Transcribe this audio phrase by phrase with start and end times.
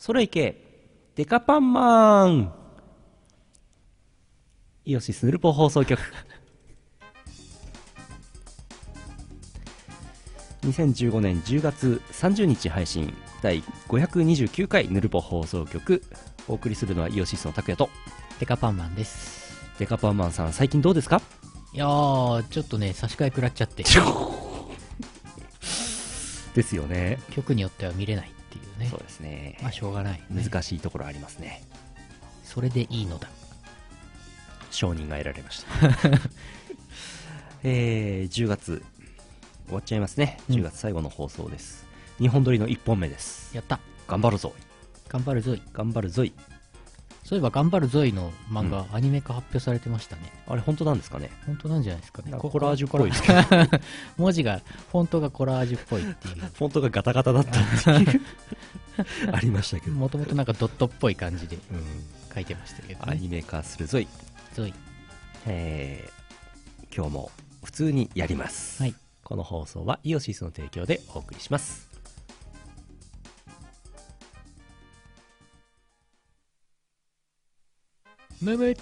[0.00, 0.56] それいけ。
[1.14, 2.54] デカパンマン。
[4.86, 6.00] イオシスヌルポ放送局。
[10.62, 13.12] 2015年10月30日配信。
[13.42, 16.02] 第529回ヌルポ放送局。
[16.48, 17.90] お送りするのはイオシスの拓也と。
[18.38, 19.52] デカパンマンです。
[19.78, 21.20] デカパンマンさん最近どうですか？
[21.74, 23.82] いやー、ちょっとね、差し替え食らっちゃって、
[26.54, 27.18] ですよね。
[27.32, 28.98] 曲によっては見れないっていうねそう。
[29.00, 30.42] ですねまあ、しょうがない、ね。
[30.44, 31.62] 難しいところありますね
[32.44, 33.28] それでいいのだ。
[34.70, 35.68] 承認が得られました
[37.64, 38.82] えー、10月
[39.66, 41.84] 終わっちゃいますねうん10月最後の放送です、
[42.18, 43.80] 日本撮りの1本目ですやった。
[44.08, 44.54] 頑張るぞ
[45.08, 45.62] 頑張るぞい。
[45.72, 46.32] 頑張るぞい
[47.30, 50.22] そういえば、頑張るぞいの漫画、アニメ化発表されてましたね。
[50.48, 51.30] あれ本当なんですかね？
[51.46, 52.32] 本当なんじゃないですかね。
[52.36, 53.68] コラージュっぽいですコラ
[54.18, 58.20] 文字が、フォントがコラージュっぽいっていフォントがガタガタだったっていう
[59.32, 59.94] ありましたけう。
[59.94, 63.12] ど、もともとなんかドットっぽい感じでうん、書いてましたけどね。
[63.12, 64.08] アニメ化するぞい、
[64.52, 64.74] ぞい。
[65.46, 67.30] えー、今日も
[67.62, 68.94] 普通にやります、はい。
[69.22, 71.89] この放送はイオシスの提供でお送りします
[78.40, 78.74] むむ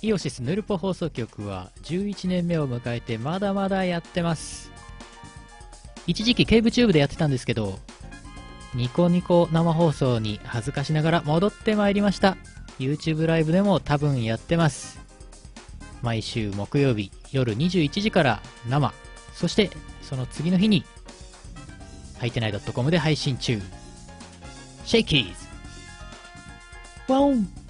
[0.00, 4.70] イオシスヌルポ放送局は11年目を迎えてまだまだやってます。
[6.06, 7.80] 一時期ケーブチューブでやってたんですけど
[8.76, 12.36] ニコニコ生放送に恥ずかしながら戻ってまいりました。
[12.78, 15.00] YouTube ライブでも多分やってます。
[16.02, 18.94] 毎週木曜日夜21時から生。
[19.34, 19.70] そして
[20.02, 20.84] その次の日に
[22.20, 23.60] はいてない .com で配信中。
[24.84, 27.65] シェイキーズワオン!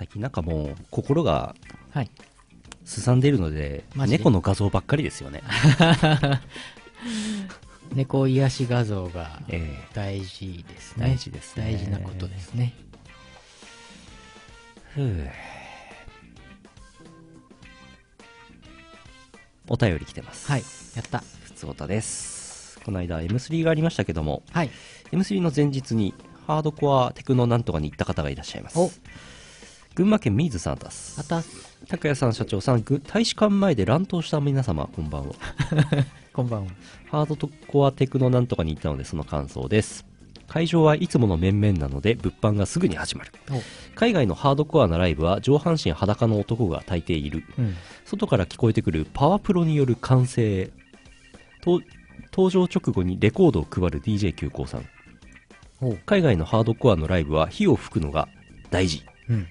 [0.00, 1.54] 最近なんかもう心が
[1.90, 2.10] はい。
[2.86, 4.16] すさんでいるのでマジで？
[4.18, 5.42] 猫の画像ばっかりですよね。
[7.92, 11.06] 猫癒し画像がえ大事ですね。
[11.08, 11.64] 大事ですね。
[11.64, 12.72] 大事なことですね。
[14.94, 15.30] ーふう。
[19.68, 20.50] お便り来てます。
[20.50, 20.62] はい。
[20.96, 21.22] やった。
[21.42, 22.80] ふつおたです。
[22.86, 24.70] この間 M3 がありましたけどもはい。
[25.12, 26.14] M3 の前日に
[26.46, 28.78] ハードコアテクノなんとかに行った方がいらっしゃいます。
[28.78, 28.90] お
[29.94, 31.20] 群馬県水さんです。
[31.20, 31.42] あた
[31.88, 35.34] 高谷さん社長さんぐ大使館前で乱闘した皆様こんばんは。
[36.32, 36.72] こんばんは。
[37.10, 40.06] ハードコアテクノなんとかに行ったのでその感想です。
[40.46, 43.32] 会場はいつもの面々なので物販がすぐに始まる。
[43.50, 43.60] お。
[43.96, 47.42] 海外のハードコアなライブは上半身裸の男が大抵いる。
[47.58, 47.74] うん。
[48.04, 50.70] 外から聞こえてくるパワプロによる歓声
[51.62, 51.82] と
[52.32, 54.86] 登場直後にレコードを配る DJ 急行さん。
[55.80, 55.96] お。
[56.06, 58.28] 海外のハードコアのライブは火を吹くのが
[58.70, 59.02] 大事。
[59.28, 59.48] うん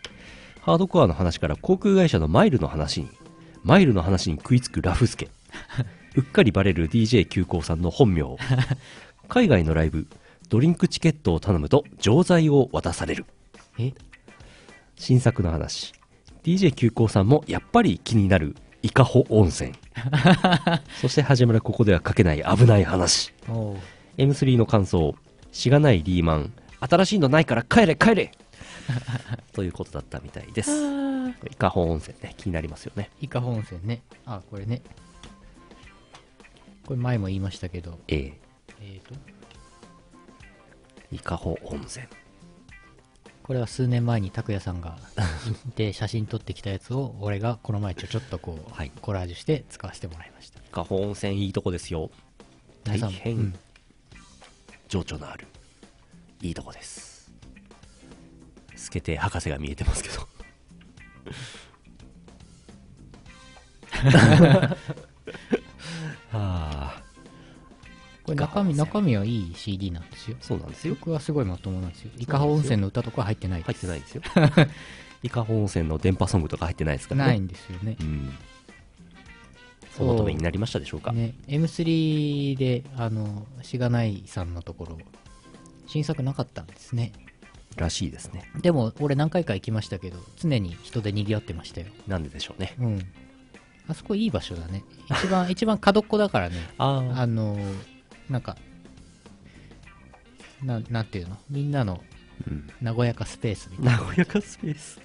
[0.62, 3.10] ハードコアの話から航空会社のマイルの話に
[3.64, 5.30] マイルの話に食いつくラフスケ。
[6.16, 8.24] うっかりバレる DJ 急行さんの本名。
[9.28, 10.08] 海外のライブ
[10.50, 13.26] ドリンクチケットを頼むと錠剤を渡される。
[13.78, 13.94] え？
[14.96, 15.94] 新作の話。
[16.44, 19.74] DJ 急行さんもやっぱり気になる伊香保温泉。
[21.02, 23.34] そして始まるここでは書けない危ない話。
[23.48, 23.78] おう。
[24.18, 25.16] M3 の感想。
[25.52, 26.54] しがないリーマン。
[26.80, 28.32] 新しいのないから帰れ帰れ
[29.54, 30.72] ということだったみたいです。
[31.50, 33.12] 伊香保温泉ね気になりますよね。
[33.22, 34.02] 伊香保温泉ね。
[34.26, 34.82] あこれね。
[36.86, 38.00] これ前も言いましたけど。
[38.08, 38.34] ええ。
[38.82, 39.16] えーと。
[41.12, 42.06] 伊香保温泉
[43.44, 48.92] これは数年前に拓也さんが行って写真撮ってきたやつを俺がこの前ちょちょっとこう、はい。
[49.02, 50.60] コラージュして使わせてもらいました。
[50.60, 52.12] 伊香保温泉いいとこですよ。
[52.84, 53.60] 大変、うん。
[54.90, 55.46] 情緒のある
[56.42, 57.19] いいとこです
[58.80, 60.28] 透けて博士が見えてますけど。
[66.32, 67.02] はあ。
[68.24, 70.38] これ中身中身はいい CD なんですよ。
[70.40, 70.96] そうなんですよ。
[70.96, 72.12] 曲はすごいまともなんですよ。
[72.18, 74.22] 伊香保温泉の歌とか入ってない入ってないですよ。
[75.24, 77.28] 伊香保温泉の電波ソングとか入ってないですからね。
[77.28, 77.98] ないんですよね。
[78.00, 78.34] うん。
[79.98, 81.12] そのためになりましたでしょうか？
[81.12, 81.34] ね。
[81.48, 84.98] M3 であのしがないさんのところ
[85.88, 87.12] 新作なかったんですね
[87.76, 88.50] らしいですね。
[88.62, 92.76] でも俺何回か行きましたけど常に人で賑わってましたよなんででしょうね。
[92.80, 93.00] うん。
[93.88, 94.84] あそこいい場所だね。
[95.10, 96.56] 一番 一番角っこだからね。
[96.78, 97.58] ああの
[98.30, 98.58] なんか
[100.64, 101.38] ななんていうの？
[101.50, 102.04] みんなの
[102.48, 102.96] うん。
[102.96, 104.04] 和やかスペースみたいな。
[104.04, 105.00] 和やかスペース。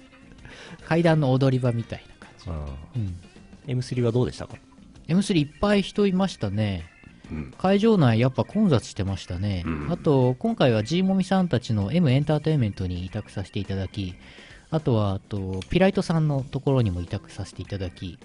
[0.85, 4.55] 階段の踊り場みたいな感じ、あうん、M3 はどうでしたか
[5.07, 6.85] M3 いっぱい人いましたね。
[7.31, 7.53] うん。
[7.57, 9.63] 会場内やっぱ混雑してましたね。
[9.65, 14.15] うんあと、今回は G もみさんたちの M エンターテインメントに委託させていただき、
[14.71, 18.19] あとは、あと、ピライトさんのところにも委託させていただき、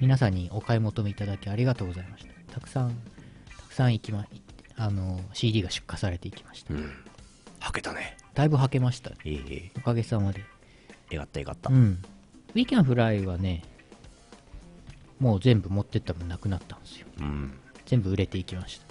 [0.00, 2.54] 皆さんにお買い求めいただきありがとうございました。
[2.54, 2.90] たくさん、
[3.56, 4.26] たくさん行きま、
[4.76, 6.72] あの、CD が出荷されていきました。
[6.72, 6.90] うん。
[7.58, 8.16] はけたね。
[8.34, 9.10] だいぶはけました。
[9.24, 10.42] ええおかげさまで。
[11.10, 11.76] えがったえがったう。
[11.76, 12.02] ん。
[12.54, 13.62] We Can Fly はね、
[15.18, 17.06] もう全部持ってった分なくなったんですよ。
[17.20, 17.52] うん。
[17.90, 18.86] 全部売れていきました。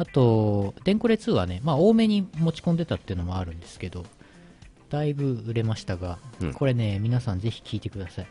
[0.00, 4.06] あと、デンコレ2はね、まあ多めに持ち込んでたっていうのもあるんですけど、
[4.88, 8.26] だいぶ売れましたが、うんこれね、皆さんぜひ聞いてください。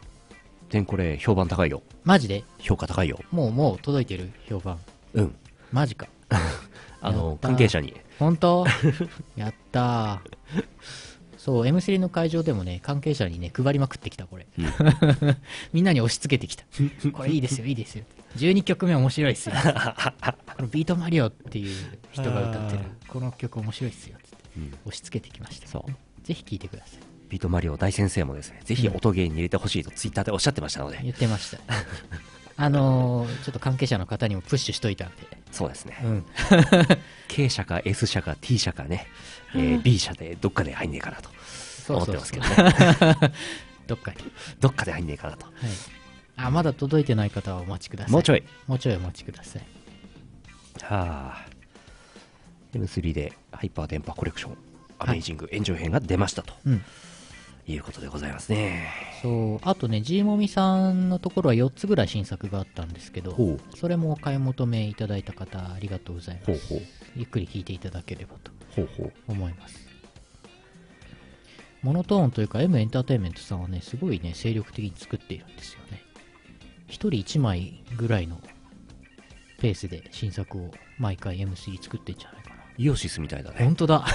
[0.71, 1.83] でこれ、評判高いよ。
[2.03, 2.43] マジで？
[2.57, 3.19] 評価高いよ。
[3.31, 4.79] もう、もう届いてる評判。
[5.13, 5.35] うん。
[5.71, 6.07] マジか。
[6.99, 7.93] あの、関係者に。
[8.17, 8.65] 本当？
[9.37, 10.63] やったー。
[11.37, 14.47] そう、M3 の会場でもね、関係者にね、配りまくってきた、これ。
[14.57, 14.65] うん
[15.73, 16.63] みんなに押し付けてきた。
[17.13, 18.03] これいいですよ、いいですよ。
[18.37, 19.55] 12曲目面白いっすよ。
[20.55, 24.17] このビートマリオっていう人が歌ってる、この曲面白いっすよ。
[24.23, 25.67] つってうん押し付けてきました。
[25.67, 25.91] そう。
[26.25, 26.99] ぜひ聴いてください。
[27.29, 31.59] ビートマリオ大先生もですね、ぜひ音ゲーに入れてほしいとツイッターでおっしゃってましたので、言ってました。
[32.59, 35.15] あのー、ちょっと関係者の方にもプッシュしといたんで。
[35.51, 35.99] そうですね。
[36.03, 36.25] うん。
[37.27, 39.07] K 社か S 社か T 社かね、
[39.53, 41.29] えー B 社でどっかで入んねえかなと
[41.93, 42.53] 思ってますけどね。
[43.85, 44.17] どっかに。
[44.59, 45.45] どっかで入んねえかなと。
[45.45, 45.53] はい。
[46.37, 48.11] あ、まだ届いてない方はお待ちください。
[48.11, 48.43] もうちょい。
[48.67, 49.63] もうちょいお待ちください。
[50.83, 51.45] はあ。
[52.73, 54.57] M3 でハイパー電波コレクション、
[54.99, 56.83] アはいメイジング、炎上編が出ましたとうん。
[57.69, 58.87] いうことでございますね。
[59.21, 59.67] そう。
[59.67, 63.35] あとね、G もみさんのところは4つぐらい新作があったんですけど。
[63.75, 66.73] それもお買い求めいただいた方、ありがとうございます。
[67.15, 68.51] ゆっくり聞いていただければと。
[69.27, 69.87] 思います。
[71.81, 76.03] モノトーンというか M エンターテインメントさんはね、すごいね、精力的に作っているんですよね。
[76.87, 78.39] 1人1枚ぐらいの
[79.59, 82.55] ペースで新作を毎回 M3 作ってんじゃないかな。
[82.77, 83.57] イオシスみたいだね。
[83.59, 84.05] 本当だ。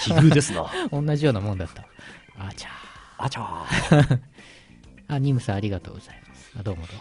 [0.00, 0.70] 奇遇ですな。
[0.90, 1.86] 同じようなもんだった。
[2.38, 2.70] あちゃ
[3.18, 4.00] あちゃー。
[4.02, 4.20] ー。
[5.08, 6.52] あ、ニムさんありがとうございます。
[6.58, 6.92] あ、どうもど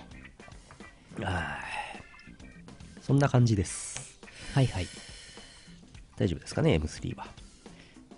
[1.17, 1.27] うも。
[1.27, 4.19] あーそんな感じです。
[4.53, 4.87] はいはい。
[6.17, 7.27] 大丈夫ですかね、M3 は。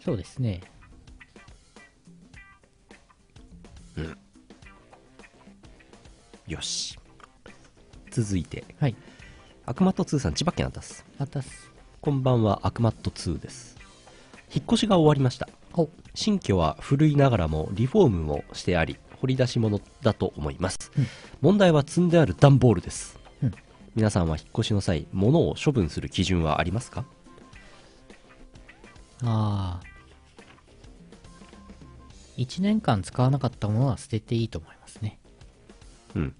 [0.03, 0.61] そうですね。
[6.49, 6.97] よし。
[8.09, 8.95] 続いて、はい。
[9.67, 11.05] アクマット2さん、千葉県アタス。
[11.19, 11.71] あたす。
[12.01, 13.77] こんばんは、アクマット2です。
[14.51, 15.47] 引っ越しが終わりました。
[15.73, 20.77] お、新居は古いながらもリフォームもしてあり、掘り出し物だと思います。
[20.97, 21.07] うん
[21.41, 23.19] 問題は積んである段ボールです。
[23.43, 23.53] うん
[23.95, 27.05] 皆さんは引っ越しの際、物を処分する基準はありますか？
[29.23, 29.85] ああ。
[32.37, 35.19] 1年間使わなかったものは捨てていいと思いますね。
[36.15, 36.35] うん。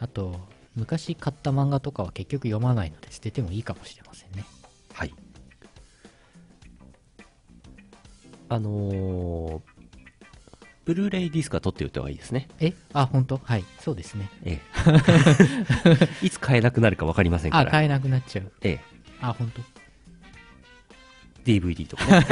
[0.00, 0.40] あと、
[0.76, 4.44] 昔買った漫画とかは結局読まないので捨ててもいいかもしれませんね。
[4.92, 5.12] はい。
[8.48, 9.60] あのー、
[10.84, 12.48] ブルーレイディスクは取っておいた方がいいですね。
[12.60, 12.72] え？
[12.94, 13.38] あ、本当？
[13.44, 13.64] はい。
[13.80, 14.30] そうですね。
[14.44, 14.60] え
[16.22, 16.24] え。
[16.26, 17.70] いつ買えなくなるか分かりませんかあ、ら。
[17.70, 18.50] 買えなくなっちゃう。
[18.62, 18.80] ええ。
[19.20, 19.60] あ、本当
[21.44, 22.26] ？DVD とかね。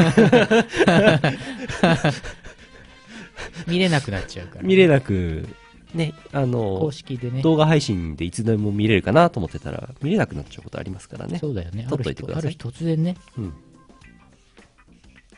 [3.67, 4.63] 見れなくなっちゃうから。
[4.67, 5.47] 見れなく、
[5.95, 7.43] ね、あの公式でね。
[7.43, 11.39] 動画配信でいつでも見れるかなと思ってたら、見れなくなっちゃうことありますからね。
[11.39, 11.85] そうだよね。
[11.87, 13.55] あ撮っといてくださいある日突然ね、うん。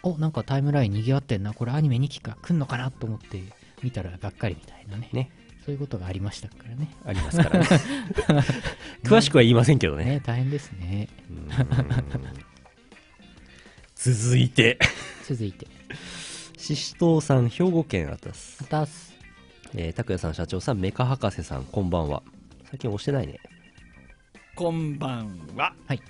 [0.02, 1.52] お、なんかタイムライン賑わってんな。
[1.52, 2.36] これアニメ2期か。
[2.42, 3.42] 来んのかなと思って
[3.82, 5.08] 見たらがっかりみたいなね。
[5.12, 5.30] ね。
[5.64, 6.90] そういうことがありましたからね。
[7.04, 7.66] ありますからね。
[9.04, 10.04] 詳しくは言いませんけどね。
[10.04, 11.08] ね、大変ですね。
[11.30, 11.48] うん
[14.00, 14.78] 続いて、
[15.26, 15.66] 続いて。
[16.56, 18.68] ししとうさん、兵庫県あたすま。
[18.68, 19.07] たす。
[19.74, 22.22] えー、拓也さん、社長さん、メカ博士さん、こんばんは。
[22.70, 23.38] 最近押してないね。
[24.56, 25.74] こんばんは。
[25.86, 26.02] はい。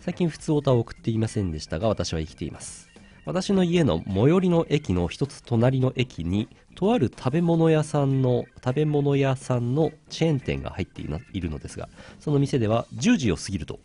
[0.00, 2.88] 最近普通オタを送っていませんでしたが、私は生きています。
[3.24, 11.88] 私の家の最寄りの駅の一つ隣の駅に、とある食べ物屋さんの、食べ物屋さんのチェーン店が入っているのですが、
[12.18, 13.78] その店では10時を過ぎると、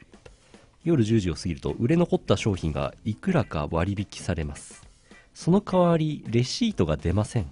[0.84, 4.88] 夜10時を過ぎると、売れ残った商品がいくらか割引されます。
[5.34, 7.52] その代わり、レシートが出ません。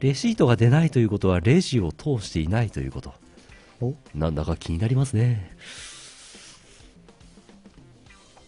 [0.00, 3.14] レシートが出ないということは、レジを通していないということ。
[3.80, 3.94] お？
[4.14, 5.56] なんだか気になりますね。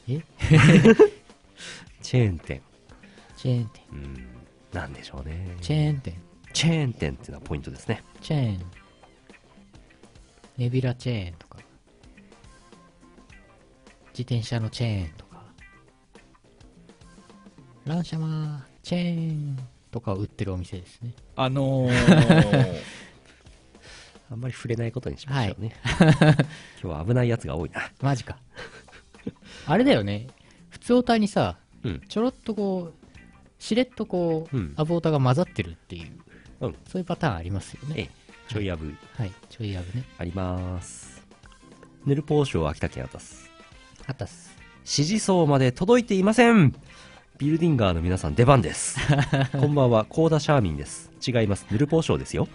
[0.08, 0.20] え？
[2.02, 2.62] チェーン店。
[3.36, 3.82] チェーン店。
[3.92, 4.26] うん、
[4.72, 5.56] なんでしょうね。
[5.60, 6.14] チェーン店。
[6.52, 8.02] チェーン店っていうのはポイントですね。
[8.20, 8.64] チェーン。
[10.56, 11.58] ネビュラチェーンとか。
[14.08, 15.44] 自転車のチェーンとか。
[17.86, 19.58] ランシャマー、チェーン
[19.90, 21.14] とかを売ってるお店ですね。
[21.36, 22.82] あのー、
[24.30, 25.74] あんまり触れないことにしましょうね。
[26.82, 27.90] 今日は危ないやつが多いな。
[28.00, 28.38] マジか。
[29.66, 30.28] あれだよね。
[30.68, 32.00] 普通オタにさ、うん。
[32.08, 36.12] ちょろっとこう、しれっとこう、うんアブオタが混ざってるっていう、
[36.60, 37.94] うんそういうパターンありますよね。
[37.96, 38.10] ええ、
[38.48, 40.04] ちょいやぶはい、ちょいやぶね。
[40.18, 41.26] あります。
[42.06, 43.50] ヌルポーショー秋田県あたす。
[44.06, 44.56] あったっす。
[44.84, 46.74] 支持層まで届いていません
[47.40, 48.98] ビルディンガーの皆さん出番です。
[49.58, 51.10] こんばんは、コーダシャーミンです。
[51.26, 51.66] 違います。
[51.70, 52.48] ヌルポーショーですよ。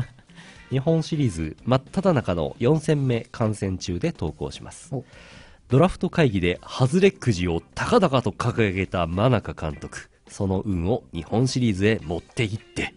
[0.72, 5.04] 日本シリーズ真っ只中の4戦目観戦中で投稿しますお。
[5.68, 10.08] ドラフト会議で外れくじを高々と掲げた真中監督。
[10.26, 12.94] その運を日本シリーズへ持っていって。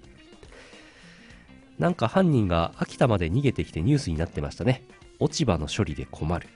[1.78, 4.82] なんか犯人が秋田まで逃げてきてニュースになってましたね。
[5.20, 6.48] 落ち葉の処理で困る。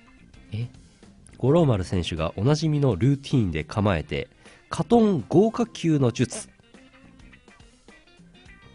[0.54, 0.70] え？
[1.40, 4.30] 五郎丸選手がおなじみのルーティーンで構えて、
[4.72, 6.48] カトン豪華級の術。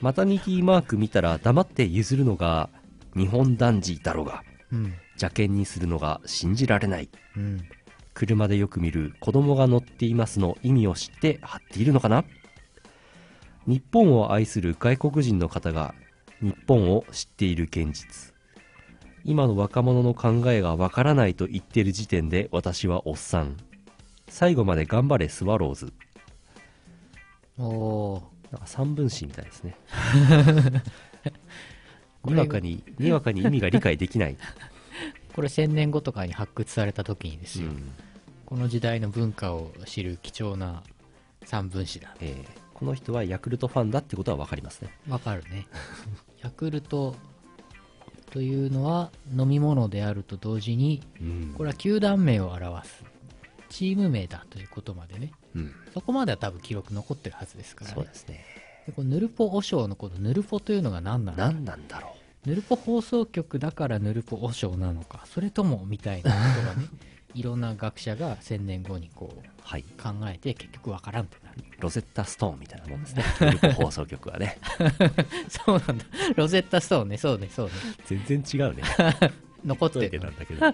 [0.02, 2.68] マタニティマーク見たら黙って譲るのが
[3.16, 4.82] 日本男児だろうが、うん。
[5.12, 7.08] 邪険にするのが信じられない。
[7.34, 7.64] うん。
[8.12, 12.26] 車でよく見る子供が乗っていますの意味を知って貼っているのかな？
[13.66, 15.94] 日本を愛する外国人の方が
[16.42, 18.34] 日本を知っている現実
[19.24, 23.56] 今の若者の考えがわからないと言ってる時点で私はおっさん
[24.28, 25.92] 最後まで頑張れスワローズ。
[27.58, 28.22] おー。
[28.52, 29.76] なんか三分詞みたいですね。
[32.24, 34.36] にわかににわかに意味が理解できない、
[35.34, 37.92] これ1000年後とかに発掘された時にですよ、うん。
[38.44, 40.82] この時代の文化を知る貴重な
[41.44, 42.16] 三分子だ。
[42.20, 44.90] えーこの人はヤクルトファンだってことはわかりますね。
[45.08, 45.66] わかるね。
[46.44, 47.16] ヤクルト
[48.30, 51.54] というのは飲み物であると同時に、うん。
[51.56, 53.02] これは球団名を表す。
[53.76, 55.32] チーム名だということまでね。
[55.54, 57.94] うんそこまでは多分記録残ってるはずですからね。
[57.94, 58.44] そうですね
[58.86, 62.14] でこのヌルポ和尚のこのヌルポというのが何なのか何なんだろ
[62.44, 66.86] うヌルポ放送局だからヌルポ和尚なのか、それともみたいなことがね、
[67.34, 71.64] いろんな学者が1000年後にこうはい考えて結局わからんってなる。
[71.80, 73.24] ロゼッタストーンみたいなもんですね。
[73.38, 74.58] ぬるぽ放送局はね。
[75.50, 76.04] そうなんだ。
[76.36, 77.72] ロゼッタストーンね、そうね、そうね。
[78.06, 78.82] 全然違うね。
[79.66, 80.30] 残ってるな。
[80.30, 80.66] んだけど。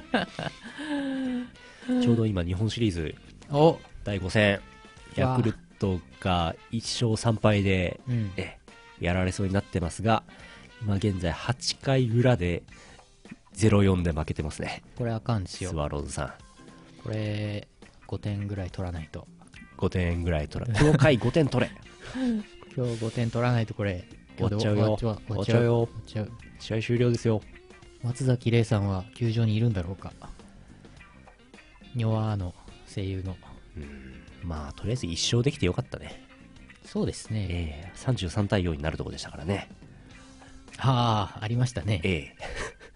[1.86, 3.14] ちょうど今日本シリーズ
[3.50, 4.60] お第5戦、
[5.16, 8.30] ヤクルトが1勝3敗で、うん。
[8.36, 8.58] え、
[9.00, 10.22] やられそうになってますが、
[10.80, 12.62] 今現在8回裏で
[13.56, 14.82] 0-4で負けてますね。
[14.96, 15.72] これあかんですスよ。
[15.74, 16.32] ワローズさん。
[17.02, 17.66] これ、
[18.06, 19.26] 5点ぐらい取らないと。
[19.78, 21.70] 5点ぐらい取ら、この回5点取れ。
[22.74, 24.04] 今日5点取らないとこれ、
[24.36, 25.16] 終わっちゃうよ終わっちゃう。
[25.26, 26.30] 終わっちゃうよ終わっちゃう。
[26.58, 27.42] 試合終了ですよ。
[28.02, 30.12] 松崎玲さんは球場にいるんだろうか。
[31.94, 32.54] ニョワーの
[32.92, 33.36] 声優の。
[34.42, 36.24] まあ、とりあえず1勝できてよかったね。
[36.84, 37.46] そうですね。
[37.48, 39.68] ええ33対4になるとこでしたからね。
[40.78, 42.00] はあ、ありましたね。
[42.02, 42.36] ええ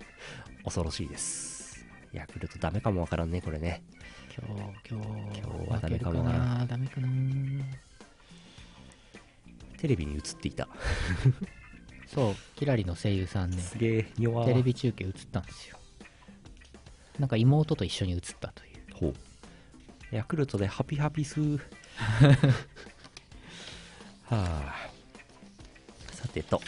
[0.64, 1.86] 恐ろしいです。
[2.12, 3.82] ヤクルトダメかもわからんね、これね。
[4.36, 5.00] 今日、今
[5.32, 6.54] 日、今日はダメかも負けるな？
[6.58, 6.66] な。
[6.66, 7.08] ダメかな？
[9.78, 10.68] テレビに映っていた。
[12.08, 15.78] そう、キラリの声優さんね、すげえ、弱テレビ中継映ったんですよ。
[17.18, 18.65] なんか妹と一緒に映ったとい。
[20.10, 21.58] ヤクルトでハピハピスー。
[24.24, 24.74] はあ。
[26.12, 26.60] さてと。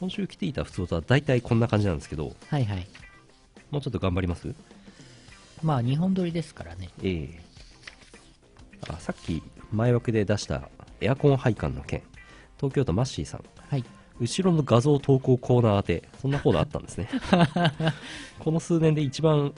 [0.00, 2.86] 今週来ていた普通とは大体こんな感じなんですけど、はいはい。
[3.70, 4.54] もうちょっと頑張ります？
[5.62, 6.88] まあ、2本撮りですからね。
[7.02, 7.40] ええ
[8.88, 9.40] あさっき
[9.70, 10.68] 前枠で出した
[11.00, 12.02] エアコン配管の件
[12.56, 13.84] 東京都マッシーさんはい。
[14.20, 17.08] 後ろの画像投稿コーナー当てそんなコーナーあったんですね
[18.40, 19.54] この数年で一番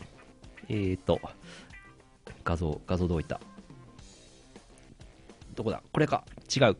[0.69, 1.21] えーと
[2.45, 3.41] 画像画像どういった？
[5.55, 5.83] どこだ？
[5.93, 6.25] これか
[6.55, 6.77] 違う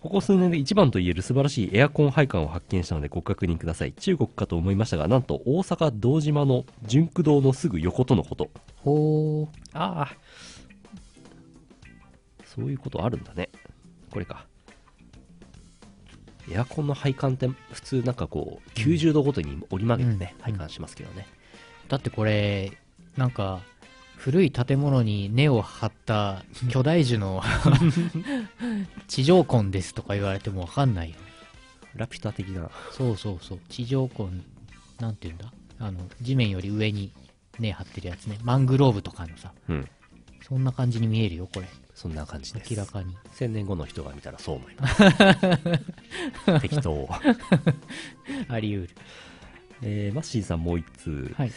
[0.00, 9.48] ここ数年で一番と言える素晴らしいエアコン配管を発見したのでご確認ください中国かと思いましたがなんと大阪堂島の純駆堂のすぐ横とのことほー。
[9.74, 10.16] ああ。
[12.46, 13.48] そういうことあるんだね。
[14.10, 14.44] これか。
[16.50, 21.28] エアコンの配管って普通なんかこう、90度ごとに折り曲げてね、うん配管しますけどね。
[21.88, 22.72] だってこれ、
[23.16, 23.60] なんか、
[24.20, 27.42] 古い建物に根を張った巨大樹の
[29.08, 31.22] 地上根ですとか言われてもわかんないよね。
[31.94, 32.70] ラピュタ的な。
[32.92, 33.60] そうそうそう。
[33.70, 34.26] 地上根、
[35.00, 35.50] なんて言うんだ？
[35.78, 37.12] あの、地面より上に
[37.58, 38.38] 根張ってるやつね。
[38.42, 39.54] マングローブとかのさ。
[39.68, 39.88] うん。
[40.46, 41.66] そんな感じに見えるよ、これ。
[41.94, 42.74] そんな感じです。
[42.74, 43.16] 明らかに。
[43.32, 44.98] 1000年後の人が見たらそう思います。
[46.60, 47.08] 適当。
[48.48, 48.90] あり得る。
[49.80, 51.34] えー、マッシーさんもう一通。
[51.38, 51.52] はい。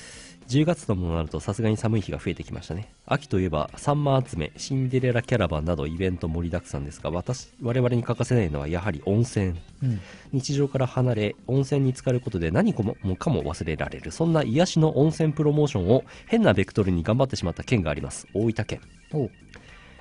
[0.53, 2.93] 10月ともなるとさすがに寒い日が増えてきましたね。
[3.07, 9.55] 秋といえば、サンマ集め、シンデレラキャラバンなどイベント盛りだくさんですが、私、我々に欠かせないのはやはり温泉。
[9.81, 9.99] うん。
[10.31, 14.11] 日常から離れ、温泉に浸かることで何もかも忘れられる。
[14.11, 18.27] そんな癒しの温泉プロモーションを変なベクトルに頑張ってしまった県があります。
[18.35, 18.81] 大分県。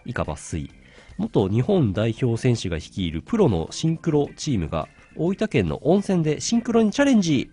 [0.04, 0.70] 以下抜粋
[1.16, 7.50] 元日本代表選手が率いるプロのシンクロチームが大分県の温泉でシンクロにチャレンジ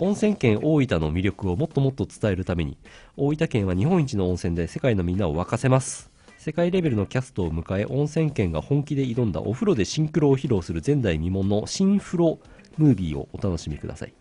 [0.00, 2.78] 温泉県大分の魅力をもっともっと伝えるために
[3.18, 6.10] 大分県は日本一の温泉で世界のみんなを沸かせます。
[6.38, 12.38] 世界レベルのキャストを迎え温泉県が本気で挑んだお風呂でシンクロを披露する前代未聞のシンフロ
[12.78, 14.14] ムービーをお楽しみください。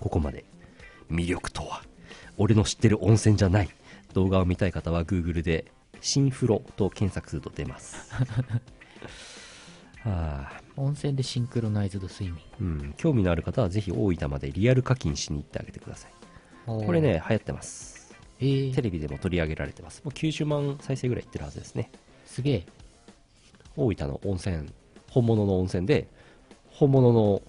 [0.00, 0.46] ここまで。
[1.10, 1.82] 魅力とは
[2.38, 3.68] 俺の知ってる温泉じゃない
[4.14, 5.66] 動画を見たい方は Google で
[6.00, 8.10] シンフロと検索すると出ます。
[10.04, 16.12] はあ温泉でシンクロナイズドスイミンうん、興味のある方はぜひ大分までリアル課金しに行ってあげてください
[16.66, 16.84] グ。
[16.86, 17.00] これ。
[17.00, 21.90] ね流行ってますえー、テレビでも取り上げられてますもう90万再生ぐらいいってるはずですね
[22.24, 22.66] すげえ。
[23.76, 24.68] 大分の温泉
[25.10, 26.08] 本物の温泉で
[26.70, 27.42] 本物の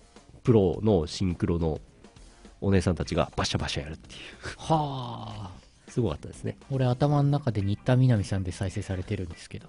[0.43, 1.79] プロのシンクロの
[2.59, 4.19] お姉さんたちがバシャバシャやるっていう
[4.57, 5.61] はあ。
[5.87, 9.67] すごかったですね俺頭の中で新田みなみさんで再生されてるんですけど。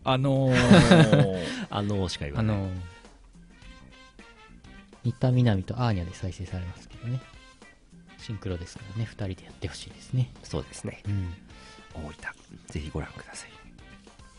[0.04, 2.56] あのー、あのしか言わない。
[2.56, 2.70] あの、
[5.04, 7.20] 新田みなみとアーニャで再生されますけどね。
[8.18, 10.30] シンクロですからね、二人でやってほしいですね。
[10.42, 11.02] そうですね。
[11.06, 11.34] うん。
[11.94, 12.14] 大分
[12.66, 13.50] ぜひご覧ください。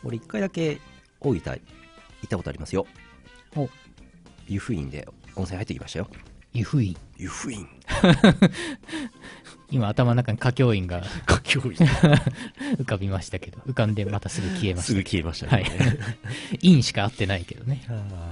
[0.04, 0.80] 俺一回だけ
[1.20, 1.60] 大分行っ
[2.28, 2.86] たことありますよ。
[3.56, 3.68] お、
[4.46, 6.08] 湯布院で温泉入ってきましたよ
[6.52, 6.96] 湯布院。
[7.16, 7.66] 湯布院
[9.70, 15.56] 今頭の中に歌教員がかき氷浮かびましたけど、浮かんでまたすぐ消えましすぐ消えましたた。
[15.58, 15.70] はね、
[16.60, 16.68] い。
[16.72, 17.82] 院しか合ってないけどね。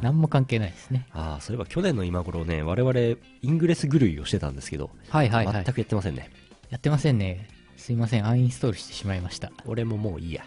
[0.03, 1.07] 何も関係ないですね。
[1.13, 5.75] あーそういえば去年の今頃ね我々イングレス狂いをしてたんですけど、はいはいはい全。
[5.75, 6.29] くやってませんね
[6.71, 7.47] やってませんね。
[7.89, 9.51] すいません、アンインストールしてしまいました。
[9.65, 10.45] 俺ももういいや。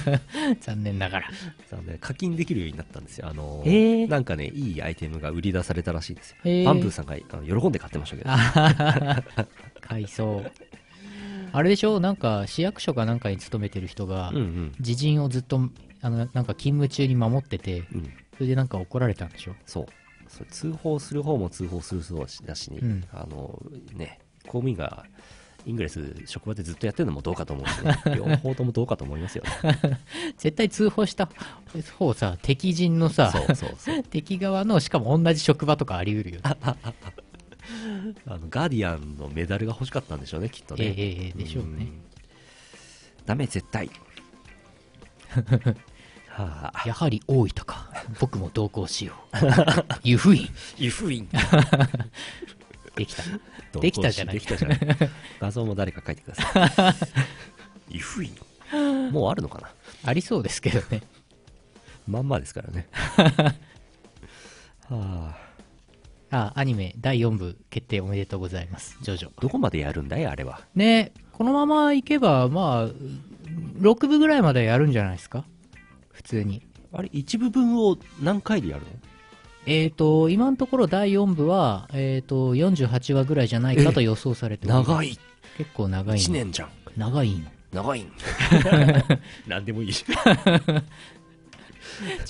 [0.60, 1.30] 残念ながら。
[1.70, 3.26] 残念課金できるようになったんですよ。
[3.26, 4.06] あのえー。
[4.06, 6.64] なんかねいいアイテムが売り出されたらしいですよ、えー。
[6.66, 9.80] バンブーさんがあの喜んで買ってましたけど。
[9.80, 10.52] 買いそう。
[11.52, 12.00] あれでしょ？
[12.00, 14.72] なんか市役所かなんかに勤めてる人がうんうん。
[14.78, 15.70] 自陣をずっと
[16.02, 18.12] あのなんか勤務中に守っててうん。
[18.34, 19.54] それでなんか怒られたんでしょ？
[19.64, 19.86] そう。
[20.28, 23.04] それ通報する方も通報する方だしね、うん。
[23.10, 23.58] あの
[23.94, 25.06] ね公務員が
[25.66, 29.44] イングレス職場でずっとやってるのもどうかと思うしね 両方ともどうかと思いますよ。
[29.44, 29.98] ね
[30.36, 31.28] 絶対通報した
[31.98, 34.02] 方さ敵陣のさそうそうそう。
[34.10, 36.56] 敵側のしかも同じ職場とかあり得るよね。
[38.26, 41.70] あのガーディアンのメダルが欲しかったんでしょうねきっとね、ええええええでしょうね。
[41.84, 41.92] ん。
[43.24, 43.90] ダメ絶対。
[46.28, 46.82] はあ。
[46.86, 49.36] やはり大分か僕も同行しよう。
[50.02, 51.26] 湯布院湯布院
[52.96, 53.22] できた。
[53.80, 54.34] できたじゃない。
[54.34, 54.78] できたじゃない。
[55.40, 56.92] 画像も誰か書いてくださ
[57.90, 57.94] い。
[57.96, 58.32] 湯布院
[59.12, 59.68] もうあるのかな？
[60.04, 61.02] ありそうですけどね。
[62.06, 62.86] まんまですからね。
[64.88, 65.44] はあ。
[66.30, 68.98] あアニメ第4部決定おめでとうございます。
[69.02, 69.30] ジョジョ。
[69.40, 70.60] どこまでやるんだいあれは。
[70.74, 72.88] ねこのままいけばまあ
[73.80, 75.44] 6部ぐらいまでやるんじゃないですか？
[76.12, 76.66] 普通に。
[76.92, 78.88] あれ一部分を何回でやるの？
[79.66, 85.18] えーと今のところ第4部は、えー、と48話ぐらいじゃないかと予想されて長い。
[85.56, 86.68] 結構長い1の年じゃん。
[86.96, 87.50] 長いの。
[87.72, 88.12] 長いん。
[89.48, 89.92] 何でもいい。
[89.92, 90.04] し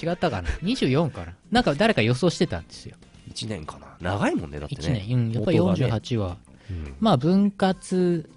[0.03, 1.35] 違ったかな？24かな？
[1.51, 2.97] なんか誰か予想してたんですよ。
[3.33, 3.97] 1年かな。
[4.01, 5.95] 長いもんねだって1ね年、うん、やっぱり元がね。
[5.95, 6.37] 48話、
[6.71, 6.95] うん。
[7.01, 8.29] まあ分割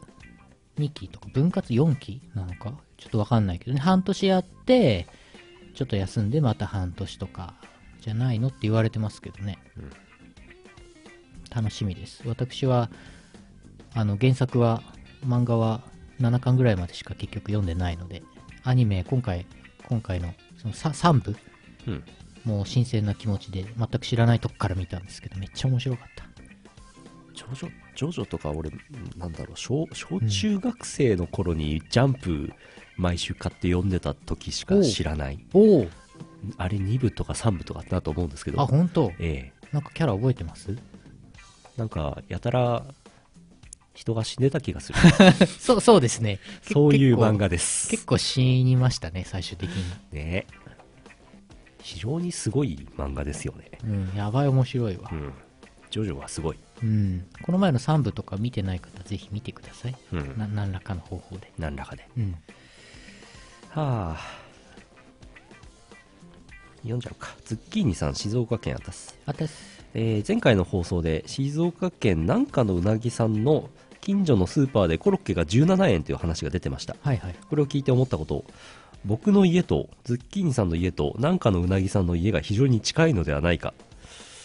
[0.79, 2.73] 2期とか分割4期なのか？
[2.97, 3.79] ちょっとわかんないけどね。
[3.79, 5.07] 半年やって
[5.75, 7.53] ちょっと休んでまた半年とか
[8.07, 9.91] じゃないのって言われてますけどね、うん。
[11.53, 12.23] 楽しみです。
[12.25, 12.89] 私は
[13.93, 14.81] あの原作は
[15.25, 15.81] 漫画は
[16.21, 18.23] 7巻ぐらいまでしか結局読んでないので
[18.63, 19.45] アニメ今回
[19.89, 21.35] 今回のその 3, 部？
[21.87, 22.03] うん。
[22.45, 26.23] もう新鮮な気持ちで全く知らないとこから見たんですけどめっちゃ面白かった。
[27.33, 28.71] ジョジョジョジョとか俺
[29.17, 32.53] なんだろう小小中学生の頃にジャンプ
[32.95, 35.45] 毎週買って読んでた時しか知らない。
[35.53, 35.87] おお
[36.57, 38.61] あれ2部とか3部とかだと思うんですけど。
[38.61, 39.11] あ本当？
[39.19, 39.67] ええ。
[39.71, 40.77] なんかキャラ覚えてます？
[41.77, 42.85] なんかやたら
[43.93, 44.99] 人が死んでた気がする。
[45.59, 46.39] そうそうですね。
[46.65, 47.89] けそういう漫画です。
[47.89, 49.83] 結構死にましたね最終的に。
[50.11, 50.45] ね。
[51.81, 53.71] 非常にすごい漫画ですよね。
[53.83, 55.09] うんやばい面白いわ。
[55.11, 55.33] うん。
[55.89, 56.59] ジョジョはすごい。
[56.83, 57.25] うん。
[57.41, 59.95] この前の3部とか見てない方ぜひ見てください。
[60.13, 60.37] うん。
[60.37, 61.51] な何らかの方法で。
[61.57, 62.07] 何らかで。
[62.17, 62.31] うん。
[63.69, 64.46] はあ
[66.81, 67.35] 読んじゃうか。
[67.45, 69.17] ズッキーニさん静岡県あたす。
[69.25, 69.77] あたす。
[69.93, 73.69] えー前回の放送で静岡県南下のうなぎさんの
[74.01, 76.95] 近所のスーパーでコロッケが17円という話が出てました。
[77.01, 77.35] はいはい。
[77.49, 78.45] これを聞いて思ったこと
[79.05, 83.73] 僕の家とズッキーニさんの家と南下のうなぎさんの家が非常に近いのではないか。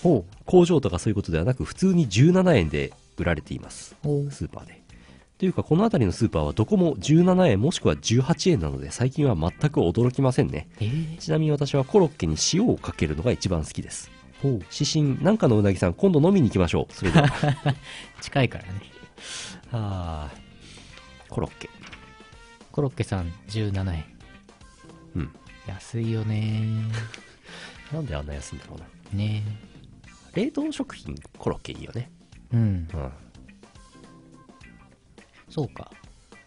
[0.03, 3.95] ほ工場とかそういうことではなく普通に17円で売られています。
[4.03, 4.82] スーパーで
[5.42, 10.68] というかこの辺りのスーパーはどこも17円もしくは18円なので最近は全く驚きませんね。
[10.78, 14.09] えー、ちなみに私はコロッケに塩をかけるのが一番好きです。
[14.40, 14.52] ほう。
[14.52, 16.94] 指針南下のうなぎさん今度飲みに行きましょう。
[16.94, 17.28] それでは。
[18.22, 18.70] 近いからね。
[19.72, 21.28] あー。
[21.28, 21.68] コロッケ。
[22.70, 24.05] コロッケさん17円。
[25.16, 25.31] うん。
[25.66, 26.68] 安いよね。
[27.92, 28.87] なんであんな安いんだろうな。
[29.18, 29.42] ね。
[30.35, 32.12] 冷凍食品コロッケいいよね。
[32.52, 32.61] うん。
[32.94, 33.12] うん
[35.52, 35.90] そうか。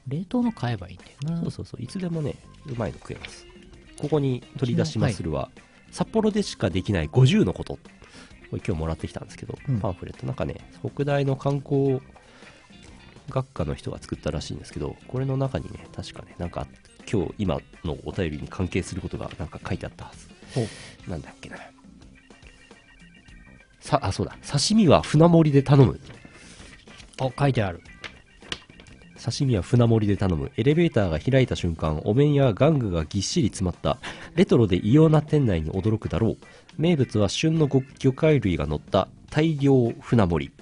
[0.07, 1.41] 冷凍の買えばいいんだよな。
[1.43, 1.83] そうそうそう。
[1.83, 3.45] いつでもねうまいの食えます。
[3.99, 5.49] ここに取り出しまするは、
[5.91, 7.75] 札幌でしかできない50のこと。
[7.75, 9.79] これ今日もらってきたんですけど、うん。
[9.79, 12.01] パンフレットなんかね北大の観光
[13.29, 16.67] 学科の人が作ったらしいんですけどこれの中にね確かねなんか
[17.11, 20.27] 今日今のお便りに関係することがなんか書いてあったはず。
[20.53, 20.67] ほ
[21.09, 21.57] なんだっけな。
[23.79, 24.35] さあそうだ。
[24.45, 25.99] 刺身は船盛りで頼む。
[27.19, 27.81] あ、書いてある。
[29.31, 33.97] 刺身は船盛りで頼むエレベーターが開いた瞬間お面や玩具がぎっしり詰まった
[34.35, 36.37] レトロで異様な店内に驚くだろう
[36.77, 40.53] 名物は旬の魚介類が乗った大量船盛り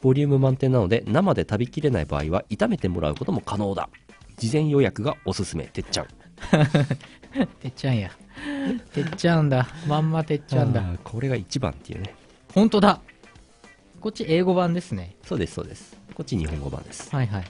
[0.00, 3.88] ボリューム満点なので生で食べきれない場合は炒めてもらうことも可能だ
[4.36, 6.06] 事前予約がおすすめてっちゃん
[7.60, 8.10] てっちゃんや。
[8.92, 9.68] てっちゃんだ。
[9.86, 10.82] まんまてっちゃんだ。
[11.04, 12.14] これが一番っていうね
[12.54, 13.00] ほんとだ。
[14.00, 15.16] こっち英語版ですね。
[15.24, 17.44] そうですそうですこっち日本語版ですはいはい。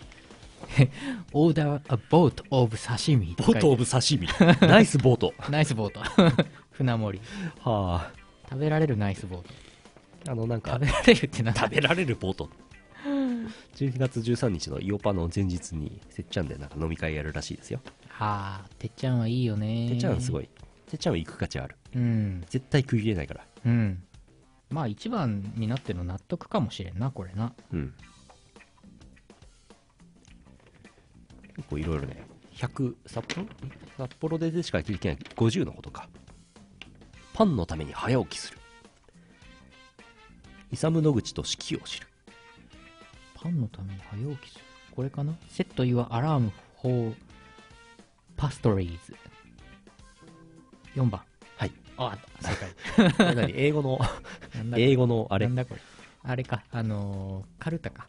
[1.32, 4.28] オーダー a boat of 刺身ボートオブ刺身
[4.66, 6.00] ナイスボートナイスボート。
[6.72, 7.24] 船盛り。
[7.60, 8.10] は
[8.48, 9.48] 食べられるナイスボート。
[10.28, 12.50] ああのなんか食べられるってな食べられるボート
[13.76, 19.88] 12月13日のイオパの前日にせっちゃんでなんか飲み会やるらしいですよはあ、てっちゃんはいいよね。
[19.90, 20.44] てっちゃんすごい。
[20.44, 20.48] い
[20.90, 22.44] てっちゃんは行く価値あるうん。
[22.48, 24.02] 絶対食い入れないからうん。
[24.70, 27.54] まあ一番になってるの納得かもしれんな、これな。
[27.72, 27.94] うん
[31.58, 33.46] 結構いろいろね100札幌？
[33.96, 36.08] 札幌でしかできない50のことか
[37.34, 38.58] パンのために早起きする
[40.72, 42.06] イサム野口と四季を知る
[43.34, 44.64] パンのために早起きする。
[44.94, 45.32] これかな？
[45.48, 46.50] セット your alarm
[46.82, 47.14] for
[48.36, 48.98] pastries。
[50.96, 51.20] 4番。
[51.56, 52.54] はいあ、正
[53.36, 53.52] 解。
[53.54, 53.98] 英語の？
[54.76, 55.46] 英語のあれ？
[55.46, 55.80] なんだこれ？
[56.24, 58.08] あれか、あのーカルタか。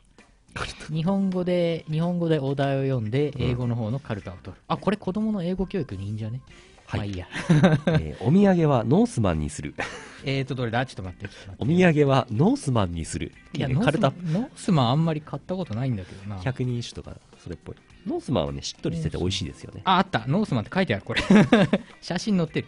[0.91, 4.61] 日本語で、日本語でお題を読んで、英語の方のカルタを取る。
[4.67, 6.41] あ、これ子供の英語教育にいいんじゃね？
[6.85, 7.27] はいまあいいや。
[7.99, 9.75] えーお土産はノースマンにする
[10.25, 10.85] えーと、どれだ？
[10.85, 11.27] ちょっと待って。
[11.27, 16.41] ちょっとお待って土産はノースマンにするいや、いいねカルタノースマンノースマンあんまり買ったことないんだけどな。
[16.41, 17.75] 百人一首とかそれっぽい
[18.07, 20.25] ノースマンはねしっとりしてて美味しいですよねあ、あった。
[20.27, 21.21] ノースマンって書いてある、これ。
[22.01, 22.67] 写真載ってる。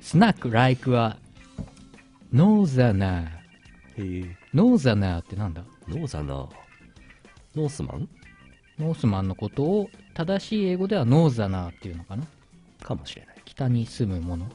[0.00, 1.16] スナックライクは、
[2.32, 4.22] Northerner。
[4.24, 5.64] へえ Northerner ってなんだ？
[5.88, 8.08] Northerner Northman？
[8.78, 12.24] Northman のことを正しい英語では Northerner っていうのかな？
[12.82, 13.36] かもしれない。
[13.44, 14.46] 北に住むもの。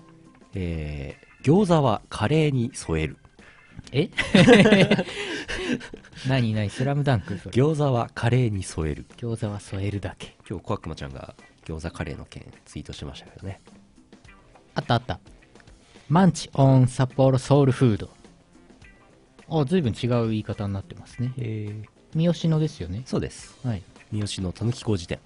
[0.53, 3.17] えー、餃子はカレーに添える。
[3.91, 4.09] え？
[6.27, 6.69] 何何？
[6.69, 7.37] スラムダンク？
[7.37, 7.51] それ。
[7.51, 9.05] 餃子はカレーに添える。
[9.17, 10.37] 餃子は添えるだけ。
[10.49, 13.59] 今日小悪魔ちゃんが餃子カレーの件ツイートしましたけどね。
[14.73, 15.19] あったあった。
[16.07, 18.09] マンチオン札幌ソウルフード。
[19.49, 21.33] あ、随分違う言い方になってますね。
[21.37, 23.03] へえ三好野ですよね。
[23.05, 23.57] そうです。
[23.63, 23.83] はい。
[24.11, 25.19] 三好のたぬき工事店。